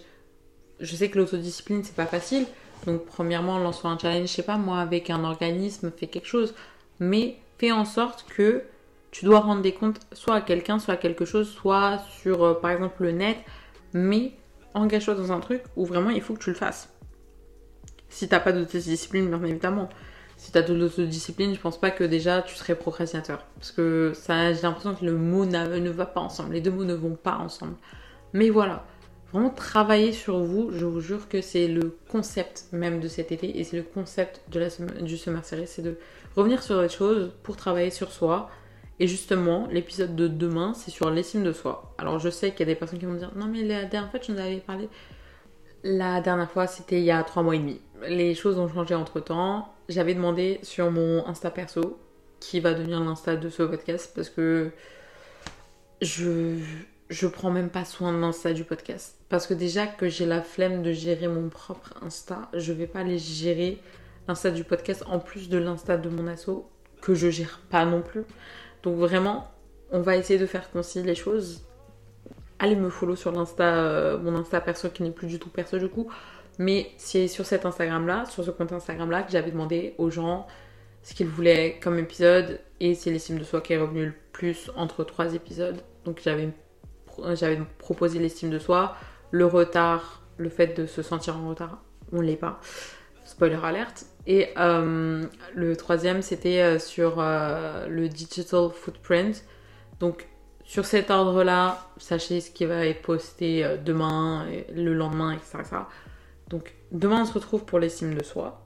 Je 0.79 0.95
sais 0.95 1.09
que 1.09 1.19
l'autodiscipline, 1.19 1.83
c'est 1.83 1.95
pas 1.95 2.07
facile. 2.07 2.47
Donc, 2.85 3.05
premièrement, 3.05 3.57
lance-toi 3.57 3.91
un 3.91 3.97
challenge, 3.97 4.27
je 4.27 4.33
sais 4.33 4.43
pas, 4.43 4.57
moi, 4.57 4.79
avec 4.79 5.09
un 5.09 5.23
organisme, 5.23 5.91
fais 5.95 6.07
quelque 6.07 6.27
chose. 6.27 6.53
Mais 6.99 7.37
fais 7.57 7.71
en 7.71 7.85
sorte 7.85 8.25
que 8.27 8.63
tu 9.11 9.25
dois 9.25 9.39
rendre 9.39 9.61
des 9.61 9.73
comptes 9.73 9.99
soit 10.11 10.35
à 10.35 10.41
quelqu'un, 10.41 10.79
soit 10.79 10.95
à 10.95 10.97
quelque 10.97 11.25
chose, 11.25 11.49
soit 11.49 11.99
sur, 12.21 12.43
euh, 12.43 12.53
par 12.53 12.71
exemple, 12.71 13.03
le 13.03 13.11
net. 13.11 13.37
Mais 13.93 14.33
engage-toi 14.73 15.15
dans 15.15 15.31
un 15.31 15.39
truc 15.39 15.63
où 15.75 15.85
vraiment 15.85 16.09
il 16.09 16.21
faut 16.21 16.33
que 16.33 16.43
tu 16.43 16.49
le 16.49 16.55
fasses. 16.55 16.89
Si 18.09 18.27
t'as 18.27 18.39
pas 18.39 18.51
d'autodiscipline, 18.51 19.27
bien 19.29 19.43
évidemment. 19.43 19.89
Si 20.37 20.51
t'as 20.51 20.61
de 20.61 20.73
l'autodiscipline, 20.73 21.55
je 21.55 21.59
pense 21.59 21.79
pas 21.79 21.91
que 21.91 22.03
déjà 22.03 22.41
tu 22.41 22.55
serais 22.55 22.75
procrastinateur. 22.75 23.45
Parce 23.55 23.71
que 23.71 24.11
ça, 24.13 24.53
j'ai 24.53 24.61
l'impression 24.61 24.93
que 24.95 25.05
le 25.05 25.13
mot 25.13 25.45
ne 25.45 25.89
va 25.89 26.05
pas 26.05 26.21
ensemble. 26.21 26.53
Les 26.53 26.61
deux 26.61 26.71
mots 26.71 26.83
ne 26.83 26.93
vont 26.93 27.15
pas 27.15 27.37
ensemble. 27.37 27.75
Mais 28.33 28.49
voilà. 28.49 28.85
Vraiment 29.35 29.49
travailler 29.49 30.13
sur 30.13 30.37
vous, 30.39 30.71
je 30.71 30.85
vous 30.85 31.01
jure 31.01 31.27
que 31.27 31.41
c'est 31.41 31.67
le 31.67 31.97
concept 32.09 32.67
même 32.71 33.01
de 33.01 33.09
cet 33.09 33.33
été 33.33 33.59
et 33.59 33.65
c'est 33.65 33.75
le 33.75 33.83
concept 33.83 34.39
de 34.49 34.61
la, 34.61 34.69
du 35.01 35.17
Summer 35.17 35.43
Series, 35.43 35.67
c'est 35.67 35.81
de 35.81 35.97
revenir 36.37 36.63
sur 36.63 36.81
les 36.81 36.87
choses 36.87 37.33
pour 37.43 37.57
travailler 37.57 37.89
sur 37.89 38.13
soi. 38.13 38.49
Et 39.01 39.07
justement, 39.07 39.67
l'épisode 39.69 40.15
de 40.15 40.29
demain, 40.29 40.73
c'est 40.73 40.89
sur 40.89 41.09
l'estime 41.09 41.43
de 41.43 41.51
soi. 41.51 41.93
Alors 41.97 42.17
je 42.17 42.29
sais 42.29 42.51
qu'il 42.51 42.61
y 42.61 42.63
a 42.63 42.73
des 42.73 42.79
personnes 42.79 42.97
qui 42.97 43.03
vont 43.05 43.15
dire 43.15 43.33
non 43.35 43.47
mais 43.47 43.63
la 43.63 43.83
dernière 43.83 44.09
fois 44.09 44.21
tu 44.21 44.31
nous 44.31 44.39
avais 44.39 44.61
parlé. 44.61 44.87
La 45.83 46.21
dernière 46.21 46.49
fois 46.49 46.65
c'était 46.65 46.99
il 46.99 47.03
y 47.05 47.11
a 47.11 47.21
trois 47.25 47.43
mois 47.43 47.57
et 47.57 47.59
demi. 47.59 47.81
Les 48.07 48.35
choses 48.35 48.57
ont 48.57 48.69
changé 48.69 48.95
entre 48.95 49.19
temps 49.19 49.67
j'avais 49.89 50.15
demandé 50.15 50.61
sur 50.63 50.91
mon 50.91 51.27
Insta 51.27 51.51
perso, 51.51 51.99
qui 52.39 52.61
va 52.61 52.73
devenir 52.73 53.01
l'Insta 53.01 53.35
de 53.35 53.49
ce 53.49 53.63
podcast, 53.63 54.13
parce 54.15 54.29
que 54.29 54.71
je, 56.01 56.57
je 57.09 57.27
prends 57.27 57.51
même 57.51 57.69
pas 57.69 57.83
soin 57.85 58.13
de 58.13 58.17
l'Insta 58.17 58.53
du 58.53 58.63
podcast. 58.63 59.14
Parce 59.29 59.47
que 59.47 59.53
déjà 59.53 59.87
que 59.87 60.07
j'ai 60.07 60.25
la 60.25 60.41
flemme 60.41 60.83
de 60.83 60.91
gérer 60.91 61.27
mon 61.27 61.49
propre 61.49 61.93
Insta, 62.05 62.49
je 62.53 62.73
vais 62.73 62.87
pas 62.87 62.99
aller 62.99 63.17
gérer 63.17 63.79
l'Insta 64.27 64.51
du 64.51 64.63
podcast 64.63 65.03
en 65.07 65.19
plus 65.19 65.49
de 65.49 65.57
l'Insta 65.57 65.97
de 65.97 66.09
mon 66.09 66.27
asso, 66.27 66.65
que 67.01 67.15
je 67.15 67.29
gère 67.29 67.59
pas 67.69 67.85
non 67.85 68.01
plus. 68.01 68.23
Donc 68.83 68.97
vraiment, 68.97 69.51
on 69.91 70.01
va 70.01 70.15
essayer 70.15 70.39
de 70.39 70.45
faire 70.45 70.69
concilier 70.71 71.05
les 71.05 71.15
choses. 71.15 71.63
Allez 72.59 72.75
me 72.75 72.89
follow 72.89 73.15
sur 73.15 73.31
l'Insta, 73.31 73.63
euh, 73.63 74.17
mon 74.19 74.35
Insta 74.35 74.61
perso 74.61 74.89
qui 74.89 75.03
n'est 75.03 75.11
plus 75.11 75.27
du 75.27 75.39
tout 75.39 75.49
perso 75.49 75.77
du 75.77 75.89
coup. 75.89 76.07
Mais 76.57 76.91
c'est 76.97 77.27
sur 77.27 77.45
cet 77.45 77.65
Instagram-là, 77.65 78.25
sur 78.25 78.43
ce 78.43 78.51
compte 78.51 78.71
Instagram-là, 78.71 79.23
que 79.23 79.31
j'avais 79.31 79.51
demandé 79.51 79.93
aux 79.97 80.09
gens 80.09 80.47
ce 81.03 81.13
qu'ils 81.13 81.27
voulaient 81.27 81.79
comme 81.81 81.99
épisode. 81.99 82.59
Et 82.79 82.95
c'est 82.95 83.11
l'estime 83.11 83.37
de 83.39 83.43
soi 83.43 83.61
qui 83.61 83.73
est 83.73 83.77
revenu 83.77 84.05
le 84.05 84.13
plus 84.31 84.71
entre 84.75 85.03
trois 85.03 85.33
épisodes. 85.33 85.81
Donc 86.05 86.21
j'avais, 86.23 86.49
j'avais 87.33 87.59
proposé 87.77 88.19
l'estime 88.19 88.49
de 88.49 88.59
soi, 88.59 88.95
le 89.35 89.45
retard, 89.45 90.21
le 90.37 90.47
fait 90.47 90.77
de 90.79 90.85
se 90.85 91.01
sentir 91.01 91.35
en 91.37 91.49
retard. 91.49 91.83
On 92.13 92.21
l'est 92.21 92.37
pas. 92.37 92.61
Spoiler 93.25 93.59
alerte. 93.61 94.05
Et 94.27 94.49
euh, 94.57 95.25
le 95.53 95.75
troisième, 95.75 96.21
c'était 96.21 96.61
euh, 96.61 96.79
sur 96.79 97.15
euh, 97.19 97.85
le 97.87 98.07
digital 98.07 98.69
footprint. 98.73 99.43
Donc 99.99 100.27
sur 100.63 100.85
cet 100.85 101.11
ordre-là, 101.11 101.85
sachez 101.97 102.39
ce 102.39 102.49
qui 102.49 102.65
va 102.65 102.85
être 102.85 103.01
posté 103.01 103.77
demain, 103.83 104.47
le 104.73 104.93
lendemain, 104.93 105.33
etc. 105.33 105.57
Donc 106.49 106.73
demain 106.91 107.21
on 107.21 107.25
se 107.25 107.33
retrouve 107.33 107.65
pour 107.65 107.77
l'estime 107.77 108.15
de 108.15 108.23
soi. 108.23 108.63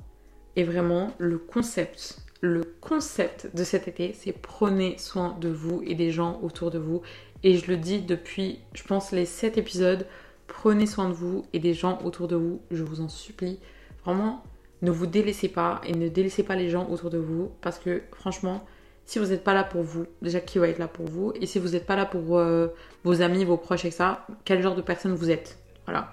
Et 0.55 0.63
vraiment 0.63 1.13
le 1.17 1.37
concept, 1.39 2.19
le 2.41 2.63
concept 2.79 3.53
de 3.53 3.63
cet 3.63 3.87
été, 3.87 4.13
c'est 4.13 4.31
prenez 4.31 4.97
soin 4.97 5.35
de 5.41 5.49
vous 5.49 5.81
et 5.85 5.95
des 5.95 6.11
gens 6.11 6.39
autour 6.41 6.71
de 6.71 6.79
vous. 6.79 7.01
Et 7.43 7.57
je 7.57 7.67
le 7.67 7.75
dis 7.75 8.01
depuis, 8.01 8.59
je 8.73 8.83
pense, 8.83 9.11
les 9.11 9.25
7 9.25 9.57
épisodes, 9.57 10.05
prenez 10.49 10.85
soin 10.85 11.07
de 11.07 11.13
vous 11.13 11.45
et 11.53 11.59
des 11.59 11.73
gens 11.73 11.99
autour 12.03 12.27
de 12.27 12.35
vous, 12.35 12.61
je 12.71 12.83
vous 12.83 12.99
en 12.99 13.07
supplie. 13.07 13.59
Vraiment, 14.03 14.43
ne 14.81 14.91
vous 14.91 15.05
délaissez 15.05 15.47
pas 15.47 15.79
et 15.85 15.93
ne 15.93 16.09
délaissez 16.09 16.43
pas 16.43 16.55
les 16.55 16.69
gens 16.69 16.89
autour 16.89 17.09
de 17.09 17.17
vous 17.17 17.51
parce 17.61 17.79
que 17.79 18.01
franchement, 18.11 18.65
si 19.05 19.19
vous 19.19 19.27
n'êtes 19.27 19.43
pas 19.43 19.53
là 19.53 19.63
pour 19.63 19.83
vous, 19.83 20.05
déjà 20.21 20.39
qui 20.39 20.59
va 20.59 20.67
être 20.67 20.79
là 20.79 20.87
pour 20.87 21.07
vous? 21.07 21.31
Et 21.39 21.45
si 21.45 21.59
vous 21.59 21.69
n'êtes 21.69 21.85
pas 21.85 21.95
là 21.95 22.05
pour 22.05 22.37
euh, 22.37 22.67
vos 23.03 23.21
amis, 23.21 23.45
vos 23.45 23.57
proches 23.57 23.85
et 23.85 23.91
ça, 23.91 24.27
quel 24.43 24.61
genre 24.61 24.75
de 24.75 24.81
personne 24.81 25.13
vous 25.13 25.31
êtes? 25.31 25.57
Voilà. 25.85 26.11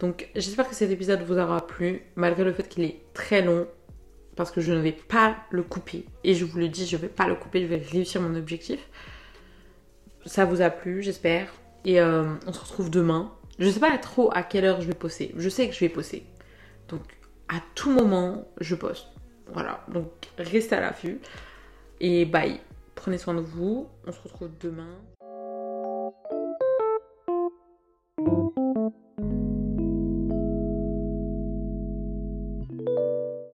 Donc 0.00 0.28
j'espère 0.34 0.68
que 0.68 0.74
cet 0.74 0.90
épisode 0.90 1.22
vous 1.22 1.38
aura 1.38 1.66
plu, 1.66 2.02
malgré 2.16 2.44
le 2.44 2.52
fait 2.52 2.68
qu'il 2.68 2.84
est 2.84 3.00
très 3.14 3.42
long, 3.42 3.66
parce 4.36 4.50
que 4.50 4.60
je 4.60 4.72
ne 4.72 4.80
vais 4.80 4.92
pas 4.92 5.36
le 5.50 5.62
couper. 5.62 6.04
Et 6.24 6.34
je 6.34 6.44
vous 6.44 6.58
le 6.58 6.68
dis, 6.68 6.86
je 6.86 6.96
ne 6.96 7.02
vais 7.02 7.08
pas 7.08 7.28
le 7.28 7.36
couper, 7.36 7.62
je 7.62 7.66
vais 7.66 7.76
réussir 7.76 8.20
mon 8.20 8.34
objectif. 8.34 8.80
Ça 10.26 10.44
vous 10.44 10.60
a 10.60 10.70
plu, 10.70 11.02
j'espère. 11.02 11.52
Et 11.84 12.00
euh, 12.00 12.24
on 12.46 12.52
se 12.52 12.60
retrouve 12.60 12.90
demain. 12.90 13.32
Je 13.58 13.70
sais 13.70 13.80
pas 13.80 13.96
trop 13.98 14.30
à 14.32 14.42
quelle 14.42 14.64
heure 14.64 14.80
je 14.80 14.86
vais 14.86 14.94
poster. 14.94 15.32
Je 15.36 15.48
sais 15.48 15.68
que 15.68 15.74
je 15.74 15.80
vais 15.80 15.88
poster. 15.88 16.26
Donc 16.88 17.02
à 17.48 17.60
tout 17.74 17.90
moment, 17.90 18.48
je 18.60 18.74
poste. 18.74 19.08
Voilà. 19.52 19.84
Donc 19.88 20.10
restez 20.38 20.74
à 20.74 20.80
l'affût. 20.80 21.20
Et 22.00 22.24
bye. 22.24 22.60
Prenez 22.94 23.18
soin 23.18 23.34
de 23.34 23.40
vous. 23.40 23.88
On 24.06 24.12
se 24.12 24.20
retrouve 24.20 24.50
demain. 24.60 24.98